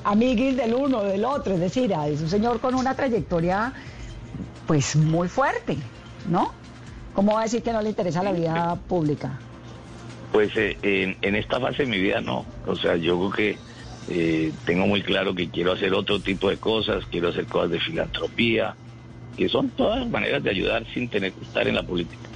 amiguis 0.04 0.56
del 0.56 0.74
uno, 0.74 1.02
del 1.02 1.24
otro, 1.24 1.54
es 1.54 1.60
decir, 1.60 1.92
es 2.06 2.22
un 2.22 2.30
señor 2.30 2.60
con 2.60 2.74
una 2.74 2.94
trayectoria 2.94 3.72
pues 4.66 4.96
muy 4.96 5.28
fuerte, 5.28 5.76
¿no? 6.28 6.52
¿Cómo 7.14 7.34
va 7.34 7.40
a 7.40 7.42
decir 7.44 7.62
que 7.62 7.72
no 7.72 7.82
le 7.82 7.90
interesa 7.90 8.22
la 8.22 8.32
vida 8.32 8.76
pública? 8.88 9.38
Pues 10.34 10.50
eh, 10.56 10.76
en, 11.22 11.36
esta 11.36 11.60
fase 11.60 11.84
de 11.84 11.88
mi 11.88 12.00
vida 12.00 12.20
no. 12.20 12.44
O 12.66 12.74
sea, 12.74 12.96
yo 12.96 13.16
creo 13.16 13.30
que 13.30 13.58
eh, 14.08 14.52
tengo 14.66 14.84
muy 14.84 15.00
claro 15.00 15.32
que 15.32 15.48
quiero 15.48 15.70
hacer 15.70 15.94
otro 15.94 16.18
tipo 16.18 16.50
de 16.50 16.56
cosas, 16.56 17.04
quiero 17.08 17.28
hacer 17.28 17.46
cosas 17.46 17.70
de 17.70 17.78
filantropía, 17.78 18.74
que 19.36 19.48
son 19.48 19.70
todas 19.70 20.04
maneras 20.08 20.42
de 20.42 20.50
ayudar 20.50 20.84
sin 20.92 21.08
tener 21.08 21.32
que 21.34 21.44
estar 21.44 21.68
en 21.68 21.76
la 21.76 21.84
política. 21.84 22.28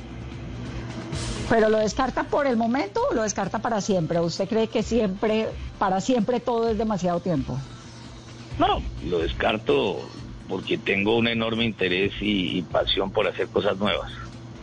¿Pero 1.50 1.70
lo 1.70 1.78
descarta 1.78 2.22
por 2.22 2.46
el 2.46 2.56
momento 2.56 3.02
o 3.10 3.14
lo 3.14 3.24
descarta 3.24 3.58
para 3.58 3.80
siempre? 3.80 4.20
¿Usted 4.20 4.48
cree 4.48 4.68
que 4.68 4.84
siempre, 4.84 5.48
para 5.80 6.00
siempre 6.00 6.38
todo 6.38 6.68
es 6.68 6.78
demasiado 6.78 7.18
tiempo? 7.18 7.58
No, 8.60 8.80
lo 9.10 9.18
descarto 9.18 10.08
porque 10.48 10.78
tengo 10.78 11.16
un 11.16 11.26
enorme 11.26 11.64
interés 11.64 12.12
y, 12.20 12.62
pasión 12.62 13.10
por 13.10 13.26
hacer 13.26 13.48
cosas 13.48 13.76
nuevas. 13.76 14.12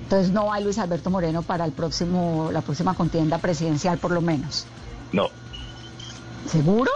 Entonces 0.06 0.32
no 0.32 0.54
hay 0.54 0.64
Luis 0.64 0.78
Alberto 0.78 1.10
Moreno 1.10 1.42
para 1.42 1.66
el 1.66 1.72
próximo, 1.72 2.50
la 2.52 2.62
próxima 2.62 2.94
contienda 2.94 3.40
presidencial, 3.40 3.98
por 3.98 4.12
lo 4.12 4.22
menos. 4.22 4.68
No. 5.12 5.30
¿Seguro? 6.46 6.92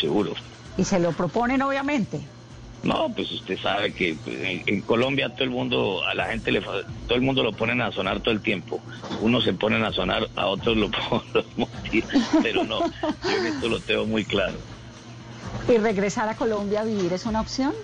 Seguro. 0.00 0.32
¿Y 0.78 0.84
se 0.84 0.98
lo 1.00 1.12
proponen, 1.12 1.60
obviamente? 1.60 2.22
No, 2.82 3.10
pues 3.14 3.30
usted 3.30 3.58
sabe 3.58 3.92
que 3.92 4.16
pues, 4.24 4.36
en, 4.66 4.80
Colombia 4.80 5.28
todo 5.30 5.44
el 5.44 5.50
mundo, 5.50 6.02
a 6.06 6.14
la 6.14 6.26
gente 6.26 6.50
le, 6.50 6.62
todo 6.62 7.14
el 7.14 7.20
mundo 7.20 7.42
lo 7.42 7.52
ponen 7.52 7.82
a 7.82 7.92
sonar 7.92 8.20
todo 8.20 8.32
el 8.32 8.40
tiempo. 8.40 8.80
Unos 9.20 9.44
se 9.44 9.52
ponen 9.52 9.84
a 9.84 9.92
sonar, 9.92 10.28
a 10.34 10.46
otros 10.46 10.78
lo 10.78 10.90
ponen, 11.10 11.44
pero 12.42 12.64
no, 12.64 12.80
yo 12.80 13.48
esto 13.48 13.68
lo 13.68 13.80
tengo 13.80 14.06
muy 14.06 14.24
claro. 14.24 14.56
¿Y 15.68 15.76
regresar 15.76 16.28
a 16.28 16.36
Colombia 16.36 16.80
a 16.80 16.84
vivir 16.84 17.12
es 17.12 17.26
una 17.26 17.42
opción? 17.42 17.74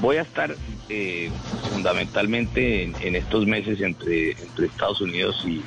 Voy 0.00 0.16
a 0.16 0.22
estar 0.22 0.54
eh, 0.88 1.30
fundamentalmente 1.70 2.84
en, 2.84 3.16
estos 3.16 3.46
meses 3.46 3.80
entre, 3.80 4.32
entre 4.32 4.66
Estados 4.66 5.00
Unidos 5.00 5.44
y, 5.46 5.62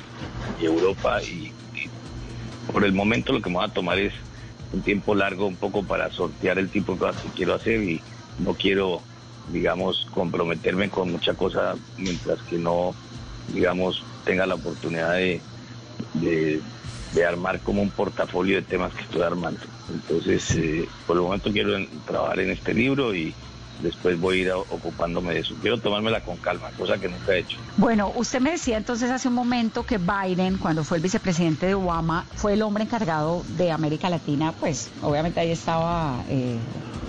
Europa 0.60 1.20
y, 1.22 1.52
por 2.72 2.84
el 2.84 2.92
momento 2.92 3.32
lo 3.32 3.42
que 3.42 3.50
me 3.50 3.56
voy 3.56 3.64
a 3.64 3.68
tomar 3.68 3.98
es 3.98 4.12
un 4.72 4.80
tiempo 4.80 5.14
largo 5.14 5.46
un 5.46 5.56
poco 5.56 5.82
para 5.82 6.08
sortear 6.12 6.58
el 6.58 6.68
tipo 6.70 6.92
de 6.92 6.98
cosas 7.00 7.20
que 7.20 7.30
quiero 7.30 7.54
hacer 7.54 7.82
y 7.82 8.00
no 8.38 8.54
quiero, 8.54 9.02
digamos, 9.52 10.06
comprometerme 10.14 10.88
con 10.88 11.10
mucha 11.10 11.34
cosa 11.34 11.74
mientras 11.98 12.40
que 12.42 12.58
no, 12.58 12.94
digamos, 13.52 14.04
tenga 14.24 14.46
la 14.46 14.54
oportunidad 14.54 15.14
de, 15.14 15.40
de 17.14 17.24
armar 17.24 17.60
como 17.60 17.82
un 17.82 17.90
portafolio 17.90 18.56
de 18.56 18.62
temas 18.62 18.94
que 18.94 19.02
estoy 19.02 19.22
armando. 19.22 19.60
Entonces, 19.92 20.50
eh, 20.56 20.88
por 21.06 21.16
el 21.16 21.22
momento 21.22 21.52
quiero 21.52 21.76
trabajar 22.06 22.40
en 22.40 22.50
este 22.50 22.72
libro 22.74 23.14
y, 23.14 23.34
después 23.82 24.18
voy 24.18 24.38
a 24.38 24.42
ir 24.42 24.52
ocupándome 24.52 25.34
de 25.34 25.40
eso. 25.40 25.54
Quiero 25.60 25.78
tomármela 25.78 26.20
con 26.22 26.36
calma, 26.36 26.70
cosa 26.78 26.98
que 26.98 27.08
nunca 27.08 27.32
he 27.32 27.40
hecho. 27.40 27.58
Bueno, 27.76 28.12
usted 28.14 28.40
me 28.40 28.52
decía 28.52 28.76
entonces 28.76 29.10
hace 29.10 29.28
un 29.28 29.34
momento 29.34 29.84
que 29.84 29.98
Biden, 29.98 30.58
cuando 30.58 30.84
fue 30.84 30.98
el 30.98 31.02
vicepresidente 31.02 31.66
de 31.66 31.74
Obama, 31.74 32.26
fue 32.34 32.54
el 32.54 32.62
hombre 32.62 32.84
encargado 32.84 33.44
de 33.56 33.70
América 33.70 34.08
Latina, 34.08 34.52
pues 34.52 34.90
obviamente 35.02 35.40
ahí 35.40 35.50
estaba... 35.50 36.24
Eh, 36.28 36.56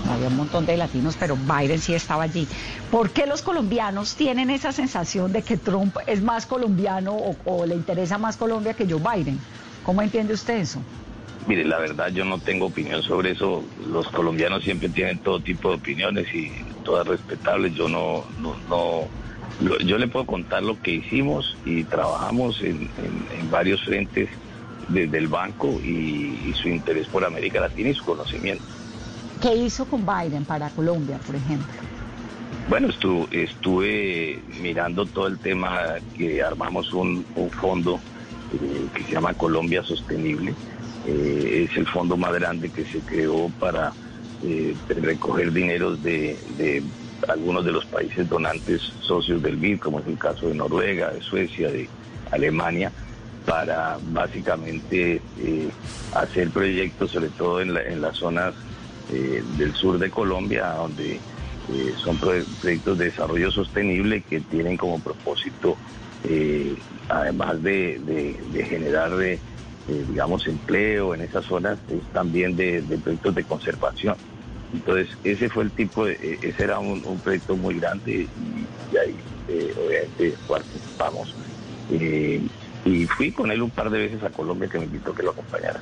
había 0.10 0.28
un 0.28 0.36
montón 0.36 0.66
de 0.66 0.76
latinos, 0.76 1.16
pero 1.18 1.38
Biden 1.38 1.80
sí 1.80 1.94
estaba 1.94 2.24
allí. 2.24 2.48
¿Por 2.92 3.12
qué 3.12 3.26
los 3.26 3.42
colombianos 3.42 4.16
tienen 4.16 4.50
esa 4.50 4.72
sensación 4.72 5.32
de 5.32 5.44
que 5.44 5.58
Trump 5.58 5.96
es 6.08 6.22
más 6.22 6.46
colombiano 6.46 7.16
o, 7.46 7.66
le 7.66 7.76
interesa 7.76 8.18
más 8.18 8.38
Colombia 8.38 8.74
que 8.74 8.86
Joe 8.86 9.00
Biden? 9.00 9.40
¿Cómo 9.86 10.02
entiende 10.02 10.34
usted 10.34 10.58
eso? 10.58 10.82
Mire, 11.46 11.66
la 11.66 11.78
verdad 11.78 12.10
yo 12.10 12.24
no 12.24 12.40
tengo 12.40 12.68
opinión 12.68 13.04
sobre 13.04 13.32
eso. 13.32 13.64
Los 13.90 14.08
colombianos 14.10 14.64
siempre 14.64 14.90
tienen 14.90 15.20
todo 15.20 15.42
tipo 15.42 15.70
de 15.70 15.76
opiniones 15.76 16.34
y 16.34 16.52
todas 16.84 17.06
respetables. 17.06 17.76
Yo 17.76 17.90
no, 17.90 18.24
no, 18.40 19.08
yo 19.86 19.98
le 19.98 20.08
puedo 20.08 20.26
contar 20.26 20.64
lo 20.64 20.80
que 20.82 20.92
hicimos 20.92 21.58
y 21.66 21.84
trabajamos 21.84 22.62
en, 22.62 22.90
varios 23.52 23.84
frentes 23.84 24.30
desde 24.88 25.18
el 25.18 25.28
banco 25.28 25.68
y, 25.84 26.54
su 26.56 26.70
interés 26.70 27.08
por 27.08 27.26
América 27.26 27.60
Latina 27.60 27.90
y 27.90 27.94
su 27.94 28.06
conocimiento. 28.06 28.64
¿Qué 29.42 29.54
hizo 29.54 29.86
con 29.86 30.06
Biden 30.06 30.46
para 30.46 30.70
Colombia, 30.70 31.18
por 31.26 31.36
ejemplo? 31.36 31.74
Bueno, 32.70 32.88
estuve, 33.32 34.40
mirando 34.62 35.06
todo 35.06 35.28
el 35.28 35.38
tema 35.40 35.96
que 36.16 36.42
armamos 36.42 36.94
un, 36.94 37.26
fondo 37.60 38.00
eh, 38.54 38.86
que 38.96 39.04
se 39.04 39.12
llama 39.12 39.34
Colombia 39.34 39.84
Sostenible 39.84 40.56
eh, 41.06 41.68
es 41.70 41.78
el 41.78 41.86
fondo 41.88 42.16
más 42.16 42.34
grande 42.34 42.70
que 42.70 42.86
se 42.86 43.00
creó 43.00 43.52
para 43.60 43.92
eh, 44.42 44.76
recoger 44.88 45.52
dinero 45.52 45.98
de, 45.98 46.38
algunos 47.28 47.66
de 47.66 47.72
los 47.72 47.86
países 47.86 48.28
donantes 48.30 48.82
socios 49.02 49.42
del 49.42 49.58
BID, 49.58 49.80
como 49.80 50.00
es 50.00 50.08
el 50.08 50.18
caso 50.18 50.48
de 50.48 50.56
Noruega, 50.56 51.12
de 51.12 51.22
Suecia, 51.22 51.70
de 51.70 51.90
Alemania, 52.32 52.92
para 53.46 53.98
básicamente 54.12 55.22
eh, 55.40 55.70
hacer 56.14 56.50
proyectos, 56.52 57.12
sobre 57.12 57.30
todo 57.30 57.62
en, 57.62 58.02
las 58.02 58.18
zonas 58.18 58.54
del 59.10 59.74
sur 59.76 60.00
de 60.00 60.10
Colombia, 60.10 60.70
donde 60.78 61.20
son 61.98 62.18
proyectos 62.18 62.98
de 62.98 63.06
desarrollo 63.06 63.52
sostenible 63.52 64.22
que 64.22 64.40
tienen 64.40 64.78
como 64.78 65.00
propósito, 65.00 65.78
además 67.10 67.62
de, 67.62 68.00
de 68.54 68.66
generar 68.66 69.12
eh, 69.88 70.06
digamos, 70.08 70.48
empleo 70.48 71.14
en 71.14 71.22
esas 71.22 71.46
zonas, 71.46 71.78
es 71.90 72.04
también 72.14 72.56
de, 72.56 72.82
proyectos 73.04 73.36
de 73.36 73.44
conservación. 73.44 74.16
Entonces, 74.74 75.10
ese 75.24 75.50
fue 75.50 75.64
el 75.64 75.72
tipo, 75.72 76.06
de, 76.06 76.14
eh, 76.14 76.40
ese 76.42 76.64
era 76.64 76.80
un, 76.80 77.02
proyecto 77.24 77.56
muy 77.56 77.80
grande 77.80 78.28
y, 78.92 78.98
ahí 78.98 79.16
eh, 79.48 79.74
obviamente 79.78 80.38
participamos. 80.48 81.36
y 82.86 83.06
fui 83.08 83.32
con 83.32 83.52
él 83.52 83.62
un 83.62 83.70
par 83.72 83.90
de 83.90 84.00
veces 84.00 84.24
a 84.24 84.30
Colombia 84.30 84.68
que 84.70 84.80
me 84.80 84.86
invitó 84.86 85.14
que 85.14 85.24
lo 85.24 85.32
acompañara. 85.32 85.80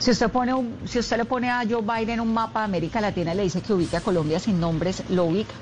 Si 0.00 0.10
usted, 0.10 0.30
pone 0.30 0.54
si 0.86 0.98
usted 0.98 1.18
le 1.18 1.26
pone 1.26 1.50
a 1.50 1.62
Joe 1.68 1.82
Biden 1.82 2.20
un 2.20 2.32
mapa 2.32 2.60
de 2.60 2.64
América 2.64 3.02
Latina 3.02 3.34
y 3.34 3.36
le 3.36 3.42
dice 3.42 3.60
que 3.60 3.74
ubica 3.74 3.98
a 3.98 4.00
Colombia 4.00 4.40
sin 4.40 4.58
nombres, 4.58 5.04
¿lo 5.10 5.26
ubica? 5.26 5.52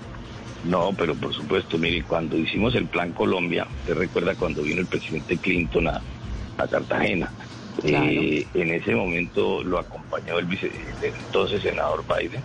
No, 0.65 0.93
pero 0.97 1.17
por 1.17 1.35
supuesto, 1.35 1.77
mire, 1.77 2.05
cuando 2.05 2.37
hicimos 2.37 2.77
el 2.77 2.87
Plan 2.87 3.13
Colombia, 3.13 3.67
usted 3.81 3.95
recuerda 3.95 4.37
cuando 4.37 4.63
vino 4.63 4.81
el 4.81 4.87
presidente 4.87 5.37
Clinton 5.39 5.89
a, 5.89 6.01
a 6.57 6.69
Cartagena, 6.69 7.33
eh, 7.85 8.47
en 8.55 8.71
ese 8.71 8.95
momento 8.95 9.63
lo 9.63 9.79
acompañó 9.79 10.39
el, 10.39 10.47
vice, 10.47 10.71
entonces 11.03 11.63
senador 11.63 12.05
Biden 12.07 12.43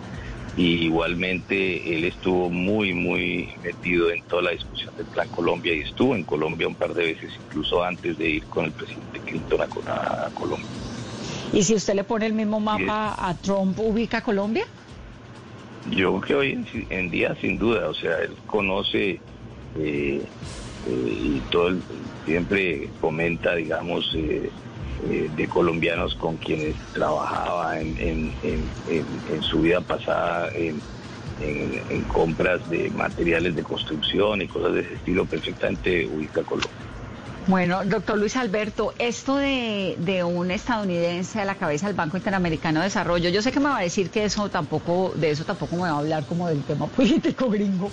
y 0.56 0.84
igualmente 0.84 1.96
él 1.96 2.04
estuvo 2.04 2.48
muy, 2.48 2.92
muy 2.92 3.50
metido 3.62 4.10
en 4.10 4.22
toda 4.22 4.42
la 4.42 4.50
discusión 4.52 4.96
del 4.96 5.06
Plan 5.06 5.28
Colombia 5.28 5.74
y 5.74 5.80
estuvo 5.80 6.14
en 6.14 6.22
Colombia 6.22 6.68
un 6.68 6.76
par 6.76 6.94
de 6.94 7.06
veces, 7.06 7.32
incluso 7.46 7.82
antes 7.82 8.16
de 8.18 8.28
ir 8.30 8.44
con 8.44 8.66
el 8.66 8.72
presidente 8.72 9.18
Clinton 9.20 9.60
a, 9.62 10.30
Colombia. 10.34 10.68
¿Y 11.52 11.62
si 11.62 11.74
usted 11.74 11.94
le 11.94 12.04
pone 12.04 12.26
el 12.26 12.34
mismo 12.34 12.60
mapa 12.60 13.16
a 13.18 13.34
Trump, 13.34 13.78
ubica 13.80 14.22
Colombia? 14.22 14.64
Yo 15.90 16.20
creo 16.20 16.20
que 16.20 16.34
hoy 16.34 16.86
en, 16.90 17.10
día, 17.10 17.36
sin 17.40 17.58
duda, 17.58 17.88
o 17.88 17.94
sea, 17.94 18.18
él 18.18 18.30
conoce 18.46 19.10
eh, 19.10 19.20
eh, 19.76 20.24
y 20.86 21.42
todo 21.50 21.68
el, 21.68 21.82
siempre 22.24 22.88
comenta, 23.00 23.54
digamos, 23.54 24.12
eh, 24.14 24.50
eh, 25.10 25.30
de 25.36 25.48
colombianos 25.48 26.14
con 26.14 26.36
quienes 26.36 26.76
trabajaba 26.92 27.78
en, 27.78 28.32
su 29.42 29.60
vida 29.60 29.80
pasada 29.80 30.50
en, 30.54 30.80
compras 32.12 32.68
de 32.70 32.90
materiales 32.90 33.54
de 33.54 33.62
construcción 33.62 34.40
y 34.40 34.48
cosas 34.48 34.74
de 34.74 34.80
ese 34.80 34.94
estilo, 34.94 35.26
perfectamente 35.26 36.06
ubica 36.06 36.42
Colombia. 36.42 36.70
Bueno, 37.46 37.84
doctor 37.84 38.18
Luis 38.18 38.36
Alberto, 38.36 38.94
esto 38.98 39.36
de, 39.36 39.96
de, 39.98 40.24
un 40.24 40.50
estadounidense 40.50 41.42
a 41.42 41.44
la 41.44 41.56
cabeza 41.56 41.86
del 41.86 41.94
Banco 41.94 42.16
Interamericano 42.16 42.80
de 42.80 42.84
Desarrollo, 42.84 43.28
yo 43.28 43.42
sé 43.42 43.52
que 43.52 43.60
me 43.60 43.66
va 43.66 43.78
a 43.78 43.82
decir 43.82 44.08
que 44.08 44.24
eso 44.24 44.48
tampoco, 44.48 45.12
de 45.14 45.30
eso 45.30 45.44
tampoco 45.44 45.76
me 45.76 45.82
va 45.82 45.90
a 45.90 45.98
hablar 45.98 46.24
como 46.24 46.48
del 46.48 46.62
tema 46.62 46.86
político 46.96 47.50
gringo, 47.50 47.90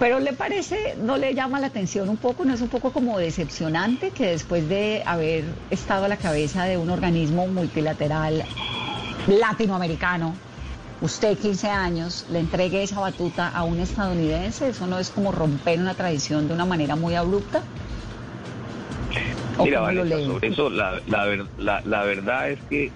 pero 0.00 0.18
¿le 0.18 0.32
parece, 0.32 0.96
no 0.98 1.18
le 1.18 1.34
llama 1.34 1.60
la 1.60 1.66
atención 1.66 2.08
un 2.08 2.16
poco, 2.16 2.46
no 2.46 2.54
es 2.54 2.62
un 2.62 2.68
poco 2.68 2.90
como 2.90 3.18
decepcionante 3.18 4.12
que 4.12 4.28
después 4.28 4.66
de 4.66 5.02
haber 5.04 5.44
estado 5.70 6.06
a 6.06 6.08
la 6.08 6.16
cabeza 6.16 6.64
de 6.64 6.78
un 6.78 6.88
organismo 6.88 7.46
multilateral 7.46 8.42
latinoamericano, 9.28 10.34
usted 11.02 11.36
15 11.36 11.68
años, 11.68 12.26
le 12.30 12.38
entregue 12.38 12.82
esa 12.82 12.98
batuta 12.98 13.50
a 13.50 13.62
un 13.62 13.78
estadounidense? 13.78 14.70
¿Eso 14.70 14.86
no 14.86 14.98
es 14.98 15.10
como 15.10 15.32
romper 15.32 15.78
una 15.78 15.92
tradición 15.92 16.48
de 16.48 16.54
una 16.54 16.64
manera 16.64 16.96
muy 16.96 17.14
abrupta? 17.14 17.62
Mira, 19.62 19.80
sobre 20.24 20.48
eso 20.48 20.70
la, 20.70 20.98
la, 21.08 21.82
la 21.84 22.04
verdad 22.04 22.50
es 22.50 22.58
que 22.70 22.90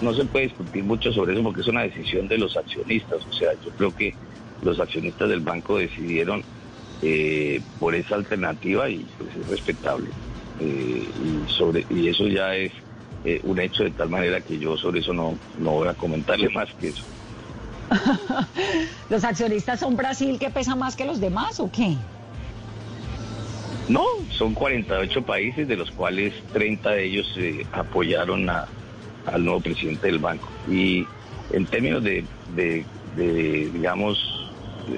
no 0.00 0.14
se 0.14 0.24
puede 0.24 0.46
discutir 0.46 0.84
mucho 0.84 1.12
sobre 1.12 1.34
eso 1.34 1.42
porque 1.42 1.60
es 1.60 1.68
una 1.68 1.82
decisión 1.82 2.28
de 2.28 2.38
los 2.38 2.56
accionistas. 2.56 3.26
O 3.26 3.32
sea, 3.34 3.52
yo 3.62 3.70
creo 3.72 3.94
que 3.94 4.14
los 4.62 4.80
accionistas 4.80 5.28
del 5.28 5.40
banco 5.40 5.78
decidieron 5.78 6.42
eh, 7.02 7.60
por 7.78 7.94
esa 7.94 8.14
alternativa 8.14 8.88
y 8.88 9.06
pues 9.18 9.30
es 9.36 9.48
respetable. 9.48 10.08
Eh, 10.60 11.06
y, 11.24 11.52
sobre, 11.52 11.84
y 11.90 12.08
eso 12.08 12.26
ya 12.26 12.54
es 12.54 12.72
eh, 13.24 13.40
un 13.44 13.60
hecho 13.60 13.84
de 13.84 13.90
tal 13.90 14.08
manera 14.08 14.40
que 14.40 14.58
yo 14.58 14.78
sobre 14.78 15.00
eso 15.00 15.12
no, 15.12 15.36
no 15.58 15.72
voy 15.72 15.88
a 15.88 15.94
comentarle 15.94 16.48
más 16.48 16.68
que 16.80 16.88
eso. 16.88 17.02
¿Los 19.10 19.24
accionistas 19.24 19.80
son 19.80 19.96
Brasil 19.96 20.38
que 20.38 20.50
pesa 20.50 20.74
más 20.74 20.96
que 20.96 21.04
los 21.04 21.20
demás 21.20 21.60
o 21.60 21.70
qué? 21.70 21.96
No, 23.88 24.04
son 24.30 24.54
48 24.54 25.22
países, 25.24 25.68
de 25.68 25.76
los 25.76 25.90
cuales 25.92 26.32
30 26.52 26.90
de 26.90 27.04
ellos 27.04 27.38
apoyaron 27.72 28.48
a, 28.50 28.66
al 29.26 29.44
nuevo 29.44 29.60
presidente 29.60 30.08
del 30.08 30.18
banco. 30.18 30.48
Y 30.68 31.06
en 31.52 31.66
términos 31.66 32.02
de, 32.02 32.24
de 32.56 32.84
digamos, 33.72 34.35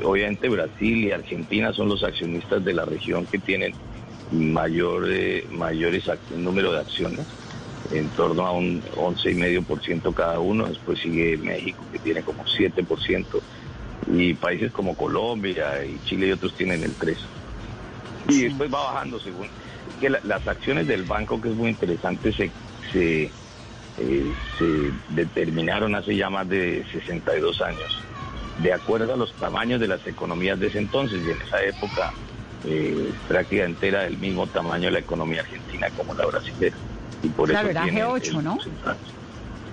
obviamente 0.05 0.49
Brasil 0.49 1.05
y 1.05 1.13
Argentina 1.13 1.73
son 1.73 1.89
los 1.89 2.03
accionistas 2.03 2.65
de 2.65 2.75
la 2.75 2.85
región 2.85 3.27
que 3.27 3.39
tienen 3.39 3.75
mayor 4.31 5.07
eh, 5.11 5.47
mayores 5.51 6.05
número 6.37 6.73
de 6.73 6.81
acciones, 6.81 7.27
en 7.93 8.09
torno 8.11 8.47
a 8.47 8.53
un 8.53 8.83
11,5% 8.83 10.15
cada 10.15 10.41
uno, 10.41 10.67
después 10.67 10.99
sigue 11.01 11.39
México 11.39 11.83
que 11.91 11.99
tiene 11.99 12.23
como 12.23 12.45
7%, 12.45 13.25
y 14.13 14.35
países 14.35 14.73
como 14.73 14.95
Colombia 14.95 15.85
y 15.85 15.99
Chile 16.05 16.29
y 16.29 16.33
otros 16.33 16.55
tienen 16.55 16.83
el 16.83 16.97
3%. 16.97 17.17
Y 18.29 18.43
después 18.43 18.73
va 18.73 18.93
bajando 18.93 19.19
según 19.21 19.49
que 20.01 20.11
las 20.11 20.47
acciones 20.47 20.87
del 20.87 21.05
banco, 21.05 21.41
que 21.41 21.49
es 21.49 21.57
muy 21.57 21.71
interesante, 21.71 22.33
se, 22.33 22.51
se, 22.93 23.23
eh, 23.99 24.33
se 24.59 24.93
determinaron 25.09 25.95
hace 25.95 26.15
ya 26.15 26.29
más 26.29 26.47
de 26.49 26.85
62 26.93 27.61
años 27.63 28.08
de 28.59 28.73
acuerdo 28.73 29.15
a 29.15 29.17
los 29.17 29.33
tamaños 29.35 29.81
de 29.81 29.89
las 29.89 30.07
economías 30.07 30.59
de 30.59 30.69
ese 30.69 30.79
entonces 30.79 31.21
y 31.25 31.31
en 31.31 31.41
esa 31.41 31.63
época 31.63 32.13
eh, 32.65 33.13
prácticamente 33.27 33.89
era 33.89 34.03
del 34.03 34.19
mismo 34.19 34.47
tamaño 34.47 34.91
la 34.91 34.99
economía 34.99 35.41
argentina 35.41 35.89
como 35.97 36.15
la 36.15 36.27
brasileña. 36.27 36.77
Y 37.23 37.29
por 37.29 37.49
claro, 37.49 37.71
era 37.71 37.87
G8, 37.87 38.43
¿no? 38.43 38.59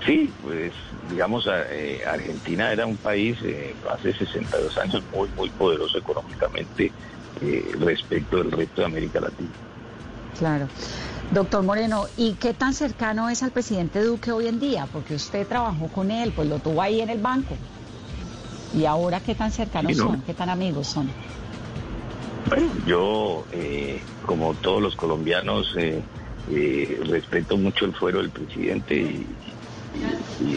Sí, 0.06 0.32
pues 0.41 0.74
digamos, 1.10 1.48
eh, 1.50 2.02
Argentina 2.08 2.71
era 2.71 2.86
un 2.86 2.98
país 2.98 3.38
eh, 3.43 3.76
hace 3.91 4.13
62 4.13 4.78
años 4.78 5.04
muy, 5.13 5.30
muy 5.36 5.50
poderoso 5.50 5.98
económicamente 5.98 6.91
eh, 7.41 7.71
respecto 7.80 8.38
del 8.38 8.52
resto 8.52 8.82
de 8.82 8.86
América 8.86 9.19
Latina. 9.19 9.50
Claro. 10.38 10.67
Doctor 11.32 11.63
Moreno, 11.63 12.06
¿y 12.17 12.34
qué 12.34 12.54
tan 12.54 12.74
cercano 12.74 13.30
es 13.30 13.41
al 13.41 13.52
presidente 13.52 14.04
Duque 14.04 14.32
hoy 14.32 14.48
en 14.48 14.60
día? 14.60 14.88
Porque 14.91 15.15
usted 15.15 15.48
trabajó 15.48 15.88
con 15.88 16.12
él, 16.12 16.32
pues 16.36 16.48
lo 16.48 16.60
tuvo 16.60 16.82
ahí 16.82 17.02
en 17.02 17.10
el 17.10 17.19
banco. 17.19 17.58
¿Y 18.75 18.85
ahora 18.85 19.21
qué 19.21 19.35
tan 19.35 19.51
cercanos 19.51 19.95
son? 19.97 20.21
¿Qué 20.21 20.33
tan 20.33 20.49
amigos 20.49 20.88
son? 20.88 21.09
Bueno, 22.49 22.67
yo, 22.85 23.45
eh, 23.53 24.01
como 24.25 24.53
todos 24.55 24.81
los 24.81 24.95
colombianos, 24.95 25.73
eh, 25.77 26.01
eh, 26.51 26.99
respeto 27.07 27.57
mucho 27.57 27.85
el 27.85 27.93
fuero 27.93 28.19
del 28.19 28.29
presidente 28.29 28.95
y, 28.95 29.25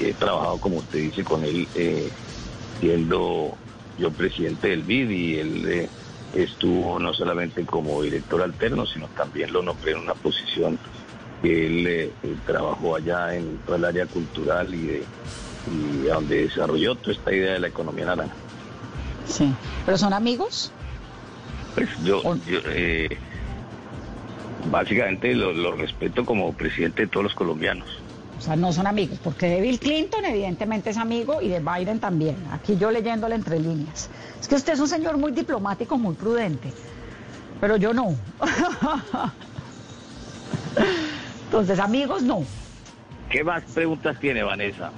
he 0.04 0.12
trabajado, 0.14 0.58
como 0.58 0.78
usted 0.78 0.98
dice, 0.98 1.22
con 1.22 1.44
él 1.44 1.66
siendo 2.80 3.56
yo 3.96 4.10
presidente 4.10 4.68
del 4.68 4.82
BID 4.82 5.10
y 5.10 5.36
él 5.36 5.88
estuvo 6.34 6.98
no 6.98 7.14
solamente 7.14 7.64
como 7.64 8.02
director 8.02 8.42
alterno, 8.42 8.84
sino 8.84 9.06
también 9.16 9.52
lo 9.52 9.62
nombré 9.62 9.92
en 9.92 9.98
una 9.98 10.14
posición 10.14 10.78
que 11.40 11.66
él 11.66 12.12
trabajó 12.44 12.96
allá 12.96 13.34
en 13.34 13.58
todo 13.58 13.76
el 13.76 13.84
área 13.84 14.06
cultural 14.06 14.74
y, 14.74 14.86
de, 14.86 15.04
y 15.70 16.06
donde 16.06 16.42
desarrolló 16.42 16.94
toda 16.94 17.12
esta 17.12 17.32
idea 17.32 17.52
de 17.54 17.60
la 17.60 17.68
economía 17.68 18.06
naranja. 18.06 18.34
Sí, 19.26 19.52
pero 19.84 19.98
son 19.98 20.12
amigos. 20.12 20.72
Pues 21.74 21.88
yo, 22.02 22.22
eh, 22.48 23.16
básicamente 24.70 25.34
lo, 25.34 25.72
respeto 25.72 26.24
como 26.24 26.52
presidente 26.52 27.02
de 27.02 27.08
todos 27.08 27.24
los 27.24 27.34
colombianos. 27.34 27.88
O 28.38 28.40
sea, 28.40 28.56
no 28.56 28.72
son 28.72 28.86
amigos, 28.86 29.18
porque 29.22 29.46
de 29.46 29.60
Bill 29.60 29.80
Clinton 29.80 30.24
evidentemente 30.24 30.90
es 30.90 30.96
amigo 30.96 31.42
y 31.42 31.48
de 31.48 31.60
Biden 31.60 31.98
también. 31.98 32.36
Aquí 32.52 32.76
yo 32.76 32.90
leyéndole 32.90 33.34
entre 33.34 33.58
líneas. 33.58 34.08
Es 34.40 34.46
que 34.46 34.54
usted 34.54 34.74
es 34.74 34.80
un 34.80 34.88
señor 34.88 35.16
muy 35.18 35.32
diplomático, 35.32 35.98
muy 35.98 36.14
prudente, 36.14 36.72
pero 37.60 37.76
yo 37.76 37.92
no. 37.92 38.14
Entonces, 41.46 41.78
amigos, 41.80 42.22
no. 42.22 42.44
¿Qué 43.30 43.44
más 43.44 43.62
preguntas 43.74 44.18
tiene 44.20 44.42
Vanessa? 44.42 44.90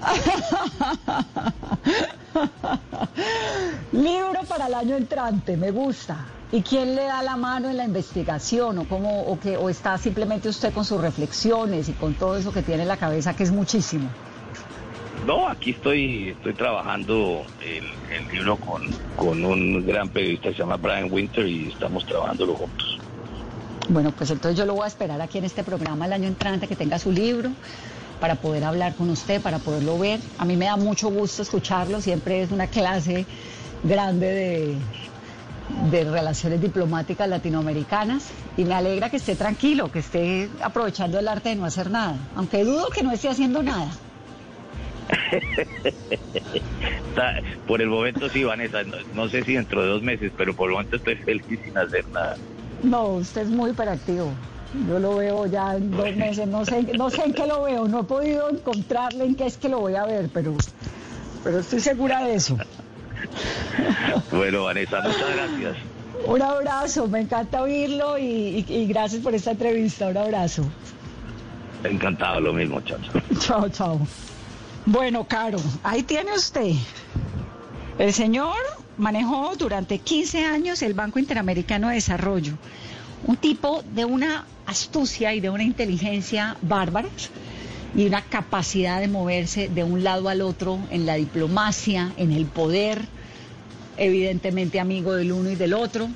Libro 3.92 4.40
para 4.46 4.66
el 4.66 4.74
año 4.74 4.96
entrante, 4.96 5.56
me 5.56 5.70
gusta. 5.70 6.26
¿Y 6.52 6.62
quién 6.62 6.94
le 6.94 7.04
da 7.04 7.22
la 7.22 7.36
mano 7.36 7.70
en 7.70 7.76
la 7.76 7.84
investigación 7.84 8.78
o 8.78 8.84
cómo 8.84 9.22
o 9.22 9.38
que 9.38 9.56
o 9.56 9.68
está 9.68 9.98
simplemente 9.98 10.48
usted 10.48 10.72
con 10.72 10.84
sus 10.84 11.00
reflexiones 11.00 11.88
y 11.88 11.92
con 11.92 12.14
todo 12.14 12.36
eso 12.36 12.52
que 12.52 12.62
tiene 12.62 12.82
en 12.82 12.88
la 12.88 12.96
cabeza 12.96 13.34
que 13.34 13.42
es 13.42 13.52
muchísimo? 13.52 14.08
No, 15.26 15.48
aquí 15.48 15.72
estoy 15.72 16.30
estoy 16.30 16.54
trabajando 16.54 17.42
el, 17.60 17.84
libro 18.32 18.56
con, 18.56 18.88
con 19.16 19.44
un 19.44 19.86
gran 19.86 20.08
periodista 20.08 20.50
que 20.50 20.54
se 20.54 20.60
llama 20.60 20.76
Brian 20.76 21.08
Winter 21.10 21.46
y 21.46 21.68
estamos 21.68 22.06
trabajándolo 22.06 22.54
juntos. 22.54 22.97
Bueno, 23.88 24.12
pues 24.12 24.30
entonces 24.30 24.58
yo 24.58 24.66
lo 24.66 24.74
voy 24.74 24.84
a 24.84 24.88
esperar 24.88 25.20
aquí 25.22 25.38
en 25.38 25.44
este 25.44 25.64
programa 25.64 26.06
el 26.06 26.12
año 26.12 26.28
entrante 26.28 26.68
que 26.68 26.76
tenga 26.76 26.98
su 26.98 27.10
libro 27.10 27.50
para 28.20 28.34
poder 28.34 28.64
hablar 28.64 28.94
con 28.94 29.08
usted, 29.10 29.40
para 29.40 29.58
poderlo 29.58 29.98
ver. 29.98 30.20
A 30.38 30.44
mí 30.44 30.56
me 30.56 30.66
da 30.66 30.76
mucho 30.76 31.08
gusto 31.08 31.42
escucharlo, 31.42 32.00
siempre 32.00 32.42
es 32.42 32.50
una 32.50 32.66
clase 32.66 33.26
grande 33.82 34.26
de, 34.26 34.74
de 35.90 36.04
relaciones 36.04 36.60
diplomáticas 36.60 37.28
latinoamericanas 37.28 38.30
y 38.56 38.64
me 38.64 38.74
alegra 38.74 39.08
que 39.08 39.16
esté 39.16 39.36
tranquilo, 39.36 39.90
que 39.90 40.00
esté 40.00 40.50
aprovechando 40.62 41.18
el 41.18 41.28
arte 41.28 41.50
de 41.50 41.56
no 41.56 41.64
hacer 41.64 41.90
nada, 41.90 42.16
aunque 42.36 42.64
dudo 42.64 42.88
que 42.90 43.02
no 43.02 43.12
esté 43.12 43.28
haciendo 43.28 43.62
nada. 43.62 43.90
por 47.66 47.80
el 47.80 47.88
momento 47.88 48.28
sí, 48.28 48.44
Vanessa, 48.44 48.82
no, 49.14 49.28
sé 49.28 49.42
si 49.44 49.54
dentro 49.54 49.82
de 49.82 49.88
dos 49.88 50.02
meses, 50.02 50.30
pero 50.36 50.54
por 50.54 50.68
el 50.68 50.74
momento 50.74 50.96
estoy 50.96 51.16
feliz 51.16 51.60
sin 51.64 51.78
hacer 51.78 52.06
nada. 52.08 52.36
No, 52.82 53.08
usted 53.08 53.42
es 53.42 53.48
muy 53.48 53.70
hiperactivo. 53.70 54.32
Yo 54.86 54.98
lo 54.98 55.16
veo 55.16 55.46
ya 55.46 55.76
en 55.76 55.90
dos 55.90 56.14
meses, 56.14 56.46
no 56.46 56.64
sé, 56.64 56.82
no 56.82 57.08
sé 57.08 57.24
en 57.24 57.32
qué 57.32 57.46
lo 57.46 57.62
veo, 57.62 57.88
no 57.88 58.00
he 58.00 58.04
podido 58.04 58.50
encontrarle 58.50 59.24
en 59.24 59.34
qué 59.34 59.46
es 59.46 59.56
que 59.56 59.68
lo 59.68 59.80
voy 59.80 59.94
a 59.94 60.04
ver, 60.04 60.28
pero, 60.32 60.54
pero 61.42 61.60
estoy 61.60 61.80
segura 61.80 62.22
de 62.24 62.34
eso. 62.34 62.58
Bueno, 64.30 64.64
Vanessa, 64.64 65.00
muchas 65.00 65.34
gracias. 65.34 65.76
Un 66.26 66.42
abrazo, 66.42 67.08
me 67.08 67.20
encanta 67.20 67.62
oírlo 67.62 68.18
y, 68.18 68.86
gracias 68.88 69.22
por 69.22 69.34
esta 69.34 69.52
entrevista. 69.52 70.08
Un 70.08 70.16
abrazo. 70.16 70.64
Encantado, 71.84 72.40
lo 72.40 72.52
mismo, 72.52 72.80
chao. 72.82 72.98
Chao, 73.40 73.68
chao. 73.68 74.00
Bueno, 74.84 75.24
Caro, 75.24 75.58
ahí 75.82 76.02
tiene 76.02 76.32
usted. 76.34 76.72
El 77.98 78.12
señor 78.12 78.54
manejó 78.98 79.54
durante 79.56 79.98
15 79.98 80.44
años 80.44 80.82
el 80.82 80.94
Banco 80.94 81.18
Interamericano 81.18 81.88
de 81.88 81.94
Desarrollo. 81.94 82.54
Un 83.26 83.36
tipo 83.36 83.82
de 83.94 84.04
una 84.04 84.44
astucia 84.66 85.34
y 85.34 85.40
de 85.40 85.50
una 85.50 85.62
inteligencia 85.62 86.56
bárbaras 86.60 87.30
y 87.96 88.06
una 88.06 88.22
capacidad 88.22 89.00
de 89.00 89.08
moverse 89.08 89.68
de 89.68 89.82
un 89.82 90.04
lado 90.04 90.28
al 90.28 90.42
otro 90.42 90.78
en 90.90 91.06
la 91.06 91.14
diplomacia, 91.14 92.12
en 92.16 92.32
el 92.32 92.46
poder, 92.46 93.06
evidentemente 93.96 94.78
amigo 94.78 95.14
del 95.14 95.32
uno 95.32 95.50
y 95.50 95.56
del 95.56 95.74
otro. 95.74 96.08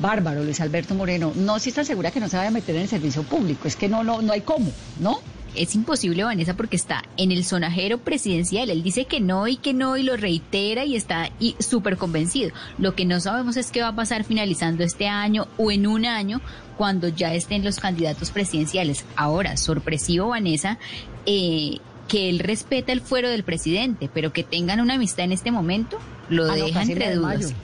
Bárbaro, 0.00 0.42
Luis 0.42 0.60
Alberto 0.60 0.94
Moreno. 0.94 1.32
No, 1.36 1.58
si 1.58 1.68
está 1.68 1.84
segura 1.84 2.10
que 2.10 2.20
no 2.20 2.28
se 2.28 2.36
vaya 2.36 2.48
a 2.48 2.52
meter 2.52 2.74
en 2.74 2.82
el 2.82 2.88
servicio 2.88 3.22
público, 3.22 3.68
es 3.68 3.76
que 3.76 3.88
no, 3.88 4.02
no, 4.02 4.22
no 4.22 4.32
hay 4.32 4.40
cómo, 4.40 4.72
¿no? 4.98 5.20
Es 5.54 5.74
imposible, 5.74 6.24
Vanessa, 6.24 6.54
porque 6.54 6.76
está 6.76 7.02
en 7.16 7.32
el 7.32 7.44
sonajero 7.44 7.98
presidencial. 7.98 8.70
Él 8.70 8.82
dice 8.82 9.04
que 9.04 9.20
no 9.20 9.46
y 9.48 9.56
que 9.56 9.74
no 9.74 9.96
y 9.96 10.02
lo 10.02 10.16
reitera 10.16 10.84
y 10.84 10.96
está 10.96 11.30
súper 11.58 11.96
convencido. 11.96 12.50
Lo 12.78 12.94
que 12.94 13.04
no 13.04 13.20
sabemos 13.20 13.56
es 13.56 13.70
qué 13.70 13.82
va 13.82 13.88
a 13.88 13.96
pasar 13.96 14.24
finalizando 14.24 14.84
este 14.84 15.08
año 15.08 15.48
o 15.56 15.70
en 15.70 15.86
un 15.86 16.06
año 16.06 16.40
cuando 16.76 17.08
ya 17.08 17.34
estén 17.34 17.64
los 17.64 17.78
candidatos 17.78 18.30
presidenciales. 18.30 19.04
Ahora, 19.16 19.56
sorpresivo, 19.56 20.28
Vanessa, 20.28 20.78
eh, 21.26 21.78
que 22.08 22.28
él 22.28 22.38
respeta 22.38 22.92
el 22.92 23.00
fuero 23.00 23.28
del 23.28 23.44
presidente, 23.44 24.10
pero 24.12 24.32
que 24.32 24.44
tengan 24.44 24.80
una 24.80 24.94
amistad 24.94 25.24
en 25.24 25.32
este 25.32 25.50
momento, 25.50 25.98
lo 26.28 26.50
ah, 26.50 26.54
deja 26.54 26.82
entre 26.82 27.14
dudas. 27.14 27.54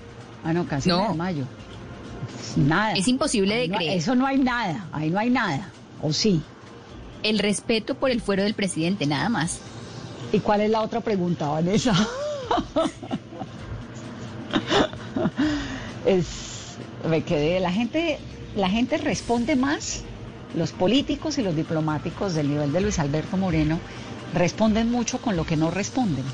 Ah, 0.44 0.53
no, 0.53 0.66
casi 0.66 0.88
no. 0.88 1.09
de 1.09 1.14
mayo. 1.14 1.44
Nada. 2.57 2.92
Es 2.92 3.09
imposible 3.09 3.57
de 3.57 3.68
creer. 3.68 3.99
Eso 3.99 4.14
no 4.14 4.27
hay 4.27 4.38
nada, 4.38 4.87
ahí 4.92 5.11
no 5.11 5.18
hay 5.18 5.31
nada. 5.31 5.70
¿O 6.01 6.12
sí? 6.12 6.42
El 7.22 7.38
respeto 7.38 7.94
por 7.94 8.11
el 8.11 8.20
fuero 8.20 8.42
del 8.42 8.55
presidente, 8.55 9.07
nada 9.07 9.29
más. 9.29 9.61
¿Y 10.33 10.40
cuál 10.40 10.61
es 10.61 10.70
la 10.70 10.83
otra 10.83 11.00
pregunta, 11.00 11.48
Vanessa? 11.48 11.94
es, 16.07 16.76
me 17.09 17.22
quedé, 17.22 17.61
la 17.61 17.72
gente 17.72 18.18
la 18.57 18.70
gente 18.70 18.96
responde 18.96 19.55
más, 19.55 20.00
los 20.57 20.72
políticos 20.72 21.37
y 21.37 21.42
los 21.42 21.55
diplomáticos 21.55 22.35
del 22.35 22.48
nivel 22.48 22.72
de 22.72 22.81
Luis 22.81 22.98
Alberto 22.98 23.37
Moreno 23.37 23.79
responden 24.33 24.90
mucho 24.90 25.18
con 25.18 25.37
lo 25.37 25.44
que 25.44 25.57
no 25.57 25.70
responden. 25.70 26.24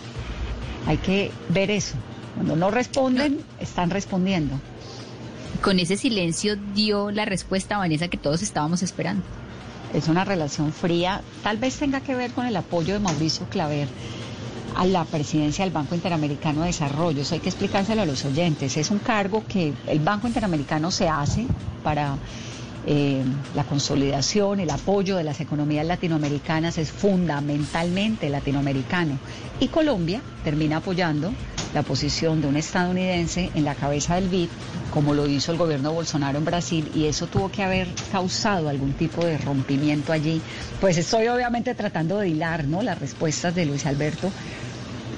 Hay 0.86 0.98
que 0.98 1.32
ver 1.48 1.70
eso. 1.70 1.96
Cuando 2.36 2.54
no 2.54 2.70
responden, 2.70 3.40
están 3.58 3.90
respondiendo. 3.90 4.54
Con 5.62 5.80
ese 5.80 5.96
silencio 5.96 6.56
dio 6.74 7.10
la 7.10 7.24
respuesta, 7.24 7.76
Vanessa, 7.76 8.08
que 8.08 8.16
todos 8.16 8.42
estábamos 8.42 8.82
esperando. 8.82 9.24
Es 9.92 10.09
una 10.09 10.24
relación 10.24 10.72
fría, 10.72 11.20
tal 11.42 11.59
vez 11.59 11.76
tenga 11.76 12.00
que 12.00 12.14
ver 12.14 12.33
con 12.33 12.46
el 12.46 12.57
apoyo 12.57 12.94
de 12.94 13.00
Mauricio 13.00 13.46
Claver 13.46 13.88
a 14.74 14.87
la 14.87 15.05
presidencia 15.05 15.64
del 15.64 15.72
Banco 15.72 15.94
Interamericano 15.94 16.61
de 16.61 16.68
Desarrollo. 16.68 17.22
Eso 17.22 17.35
hay 17.35 17.40
que 17.40 17.50
explicárselo 17.50 18.02
a 18.02 18.07
los 18.07 18.24
oyentes. 18.24 18.76
Es 18.76 18.90
un 18.90 18.98
cargo 18.98 19.44
que 19.46 19.74
el 19.87 20.00
Banco 20.00 20.26
Interamericano 20.26 20.90
se 20.90 21.09
hace 21.09 21.46
para 21.83 22.16
eh, 22.87 23.22
la 23.55 23.64
consolidación, 23.64 24.61
el 24.61 24.70
apoyo 24.70 25.16
de 25.16 25.24
las 25.24 25.40
economías 25.40 25.87
latinoamericanas 25.87 26.78
es 26.78 26.90
fundamentalmente 26.90 28.28
latinoamericano. 28.28 29.18
Y 29.61 29.68
Colombia 29.68 30.20
termina 30.42 30.78
apoyando 30.78 31.33
la 31.74 31.82
posición 31.82 32.40
de 32.40 32.48
un 32.48 32.56
estadounidense 32.56 33.50
en 33.54 33.64
la 33.64 33.74
cabeza 33.74 34.16
del 34.16 34.28
BID, 34.28 34.48
como 34.92 35.14
lo 35.14 35.26
hizo 35.26 35.52
el 35.52 35.58
gobierno 35.58 35.90
de 35.90 35.94
Bolsonaro 35.94 36.38
en 36.38 36.44
Brasil, 36.44 36.90
y 36.94 37.06
eso 37.06 37.26
tuvo 37.26 37.50
que 37.50 37.62
haber 37.62 37.88
causado 38.11 38.68
algún 38.68 38.92
tipo 38.92 39.24
de 39.24 39.38
rompimiento 39.38 40.12
allí. 40.12 40.40
Pues 40.80 40.98
estoy 40.98 41.28
obviamente 41.28 41.74
tratando 41.74 42.18
de 42.18 42.28
hilar 42.28 42.64
¿no? 42.64 42.82
las 42.82 42.98
respuestas 42.98 43.54
de 43.54 43.66
Luis 43.66 43.87
Alberto 43.87 44.30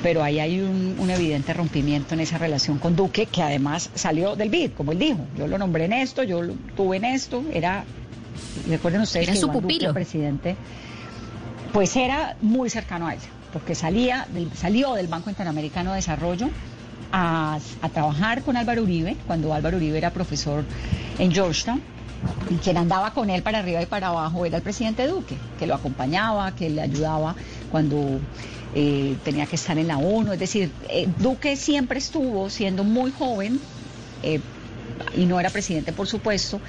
pero 0.05 0.23
ahí 0.23 0.39
hay 0.39 0.61
un, 0.61 1.09
evidente 1.09 1.55
rompimiento 1.55 2.13
en 2.13 2.21
esa 2.21 2.37
relación 2.37 2.79
con 2.79 2.95
Duque, 2.95 3.25
que 3.25 3.41
además 3.41 3.89
salió 3.95 4.37
del 4.37 4.51
BID, 4.51 4.73
como 4.73 4.93
él 4.93 4.99
dijo. 4.99 5.27
Yo 5.35 5.49
lo 5.49 5.57
nombré 5.57 5.87
en 5.87 5.95
esto, 5.95 6.23
yo 6.23 6.43
lo 6.43 6.53
tuve 6.77 6.99
en 6.99 7.07
esto, 7.07 7.43
era, 7.55 7.87
recuerden 8.69 9.01
ustedes 9.01 9.31
que 9.31 9.37
su 9.37 9.51
pupilo. 9.51 9.89
el 9.89 9.95
presidente, 9.95 10.57
pues 11.73 11.97
era 11.97 12.37
muy 12.43 12.69
cercano 12.69 13.07
a 13.07 13.15
él, 13.15 13.21
porque 13.55 13.77
salía 13.77 14.27
salió 14.57 14.95
del 14.95 15.07
Banco 15.07 15.31
Interamericano 15.31 15.91
de 15.91 15.97
Desarrollo 15.97 16.51
a, 17.13 17.61
trabajar 17.93 18.43
con 18.43 18.57
Álvaro 18.57 18.83
Uribe, 18.83 19.17
cuando 19.29 19.55
Álvaro 19.55 19.77
Uribe 19.77 19.97
era 19.97 20.11
profesor 20.11 20.65
en 21.21 21.31
Georgetown, 21.31 21.81
y 22.51 22.57
quien 22.57 22.77
andaba 22.77 23.15
con 23.15 23.31
él 23.31 23.43
para 23.43 23.61
arriba 23.61 23.81
y 23.81 23.87
para 23.87 24.09
abajo 24.09 24.45
era 24.45 24.57
el 24.57 24.63
presidente 24.65 25.07
Duque, 25.07 25.37
que 25.57 25.69
lo 25.69 25.77
acompañaba, 25.77 26.53
que 26.57 26.69
le 26.69 26.83
ayudaba 26.83 27.37
cuando 27.71 28.19
eh, 28.75 29.17
tenía 29.23 29.47
que 29.47 29.55
estar 29.55 29.79
en 29.79 29.87
la 29.87 29.99
ONU, 29.99 30.33
es 30.33 30.41
decir, 30.41 30.73
eh, 30.89 31.09
Duque 31.21 31.55
siempre 31.55 32.01
estuvo 32.01 32.51
siendo 32.51 32.83
muy 32.83 33.13
joven 33.13 33.61
eh, 34.25 34.41
y 35.17 35.27
no 35.27 35.39
era 35.39 35.51
presidente, 35.51 35.93
por 35.93 36.09
supuesto, 36.09 36.61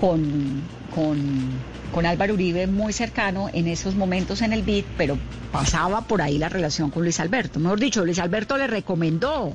con, 0.00 0.62
con, 0.94 2.06
Álvaro 2.06 2.34
Uribe 2.34 2.66
muy 2.66 2.92
cercano 2.92 3.48
en 3.52 3.68
esos 3.68 3.94
momentos 3.94 4.42
en 4.42 4.52
el 4.52 4.62
BID, 4.62 4.84
pero 4.96 5.16
pasaba 5.52 6.02
por 6.02 6.22
ahí 6.22 6.38
la 6.38 6.48
relación 6.48 6.90
con 6.90 7.02
Luis 7.02 7.20
Alberto. 7.20 7.60
Mejor 7.60 7.78
dicho, 7.78 8.04
Luis 8.04 8.18
Alberto 8.18 8.56
le 8.56 8.66
recomendó 8.66 9.54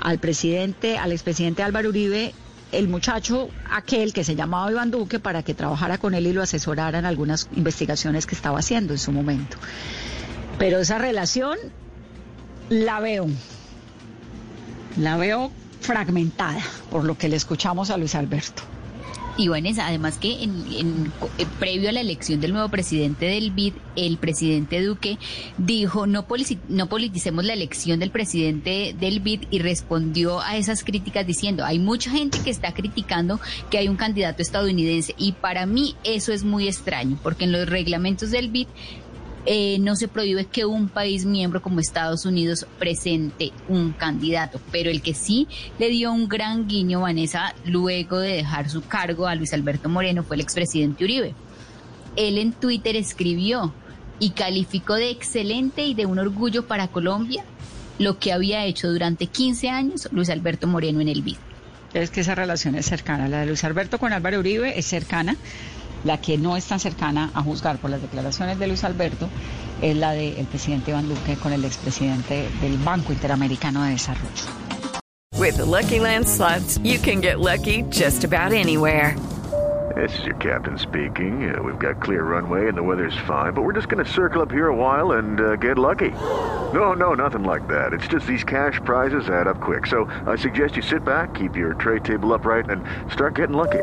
al 0.00 0.18
presidente, 0.18 0.96
al 0.96 1.12
expresidente 1.12 1.62
Álvaro 1.62 1.88
Uribe, 1.88 2.34
el 2.70 2.88
muchacho 2.88 3.50
aquel 3.70 4.12
que 4.12 4.24
se 4.24 4.34
llamaba 4.34 4.70
Iván 4.70 4.90
Duque 4.90 5.18
para 5.18 5.42
que 5.42 5.54
trabajara 5.54 5.98
con 5.98 6.14
él 6.14 6.26
y 6.26 6.32
lo 6.32 6.42
asesorara 6.42 6.98
en 6.98 7.04
algunas 7.04 7.48
investigaciones 7.54 8.26
que 8.26 8.34
estaba 8.34 8.58
haciendo 8.58 8.94
en 8.94 8.98
su 8.98 9.12
momento. 9.12 9.58
Pero 10.58 10.78
esa 10.78 10.98
relación 10.98 11.58
la 12.70 13.00
veo, 13.00 13.26
La 14.96 15.16
veo 15.16 15.50
fragmentada 15.80 16.60
por 16.90 17.04
lo 17.04 17.18
que 17.18 17.28
le 17.28 17.36
escuchamos 17.36 17.90
a 17.90 17.96
Luis 17.96 18.14
Alberto. 18.14 18.62
Y 19.36 19.48
bueno, 19.48 19.70
además 19.80 20.18
que 20.18 20.42
en, 20.42 21.10
eh, 21.38 21.46
previo 21.58 21.88
a 21.88 21.92
la 21.92 22.00
elección 22.00 22.40
del 22.40 22.52
nuevo 22.52 22.68
presidente 22.68 23.24
del 23.26 23.50
BID, 23.50 23.72
el 23.96 24.18
presidente 24.18 24.82
Duque 24.82 25.18
dijo 25.56 26.06
no, 26.06 26.26
no 26.68 26.88
politicemos 26.88 27.44
la 27.44 27.54
elección 27.54 27.98
del 28.00 28.10
presidente 28.10 28.94
del 28.98 29.20
BID 29.20 29.44
y 29.50 29.60
respondió 29.60 30.40
a 30.40 30.56
esas 30.56 30.84
críticas 30.84 31.26
diciendo 31.26 31.64
hay 31.64 31.78
mucha 31.78 32.10
gente 32.10 32.38
que 32.44 32.50
está 32.50 32.74
criticando 32.74 33.40
que 33.70 33.78
hay 33.78 33.88
un 33.88 33.96
candidato 33.96 34.42
estadounidense 34.42 35.14
y 35.16 35.32
para 35.32 35.64
mí 35.64 35.94
eso 36.04 36.32
es 36.32 36.44
muy 36.44 36.68
extraño 36.68 37.18
porque 37.22 37.44
en 37.44 37.52
los 37.52 37.68
reglamentos 37.68 38.30
del 38.30 38.50
BID 38.50 38.68
eh, 39.44 39.78
no 39.80 39.96
se 39.96 40.06
prohíbe 40.06 40.44
que 40.44 40.64
un 40.64 40.88
país 40.88 41.24
miembro 41.24 41.60
como 41.60 41.80
Estados 41.80 42.24
Unidos 42.24 42.66
presente 42.78 43.50
un 43.68 43.92
candidato, 43.92 44.60
pero 44.70 44.90
el 44.90 45.02
que 45.02 45.14
sí 45.14 45.48
le 45.78 45.88
dio 45.88 46.12
un 46.12 46.28
gran 46.28 46.68
guiño, 46.68 47.00
Vanessa, 47.00 47.54
luego 47.64 48.18
de 48.18 48.36
dejar 48.36 48.70
su 48.70 48.82
cargo 48.82 49.26
a 49.26 49.34
Luis 49.34 49.52
Alberto 49.52 49.88
Moreno 49.88 50.22
fue 50.22 50.36
el 50.36 50.42
expresidente 50.42 51.04
Uribe. 51.04 51.34
Él 52.14 52.38
en 52.38 52.52
Twitter 52.52 52.94
escribió 52.94 53.72
y 54.20 54.30
calificó 54.30 54.94
de 54.94 55.10
excelente 55.10 55.84
y 55.86 55.94
de 55.94 56.06
un 56.06 56.20
orgullo 56.20 56.66
para 56.66 56.86
Colombia 56.88 57.44
lo 57.98 58.18
que 58.18 58.32
había 58.32 58.64
hecho 58.64 58.90
durante 58.90 59.26
15 59.26 59.68
años 59.68 60.08
Luis 60.12 60.30
Alberto 60.30 60.66
Moreno 60.66 61.00
en 61.00 61.08
el 61.08 61.22
BID. 61.22 61.36
Es 61.94 62.10
que 62.10 62.20
esa 62.20 62.34
relación 62.34 62.74
es 62.74 62.86
cercana, 62.86 63.28
la 63.28 63.40
de 63.40 63.46
Luis 63.46 63.64
Alberto 63.64 63.98
con 63.98 64.12
Álvaro 64.12 64.38
Uribe 64.38 64.78
es 64.78 64.86
cercana 64.86 65.36
la 66.04 66.18
que 66.18 66.38
no 66.38 66.56
es 66.56 66.66
tan 66.66 66.80
cercana 66.80 67.30
a 67.34 67.42
juzgar 67.42 67.78
por 67.78 67.90
las 67.90 68.02
declaraciones 68.02 68.58
de 68.58 68.66
Luis 68.66 68.84
Alberto 68.84 69.28
es 69.80 69.96
la 69.96 70.12
del 70.12 70.46
presidente 70.46 70.90
Iván 70.90 71.08
Duque 71.08 71.36
con 71.36 71.52
el 71.52 71.64
expresidente 71.64 72.48
del 72.60 72.78
Banco 72.78 73.12
Interamericano 73.12 73.82
de 73.82 73.90
Desarrollo. 73.90 74.62
With 75.38 75.56
the 75.56 75.64
Lucky 75.64 75.98
Land 75.98 76.28
slots, 76.28 76.78
you 76.84 76.98
can 77.00 77.20
get 77.20 77.40
lucky 77.40 77.82
just 77.90 78.22
about 78.24 78.52
anywhere. 78.52 79.16
This 79.96 80.18
is 80.20 80.24
your 80.24 80.36
captain 80.36 80.78
speaking. 80.78 81.54
Uh, 81.54 81.62
we've 81.62 81.78
got 81.78 82.00
clear 82.00 82.22
runway 82.22 82.68
and 82.68 82.76
the 82.76 82.82
weather's 82.82 83.16
fine, 83.26 83.52
but 83.52 83.62
we're 83.62 83.74
just 83.74 83.88
going 83.88 84.02
to 84.02 84.10
circle 84.10 84.40
up 84.40 84.50
here 84.50 84.68
a 84.68 84.74
while 84.74 85.12
and 85.12 85.40
uh, 85.40 85.56
get 85.56 85.76
lucky. 85.76 86.10
No, 86.72 86.94
no, 86.94 87.14
nothing 87.14 87.42
like 87.42 87.66
that. 87.68 87.92
It's 87.92 88.06
just 88.06 88.26
these 88.26 88.44
cash 88.44 88.80
prizes 88.84 89.28
add 89.28 89.48
up 89.48 89.60
quick. 89.60 89.86
So 89.86 90.04
I 90.26 90.36
suggest 90.36 90.76
you 90.76 90.82
sit 90.82 91.04
back, 91.04 91.34
keep 91.34 91.56
your 91.56 91.74
tray 91.74 91.98
table 91.98 92.32
upright, 92.32 92.70
and 92.70 92.82
start 93.12 93.34
getting 93.34 93.56
lucky. 93.56 93.82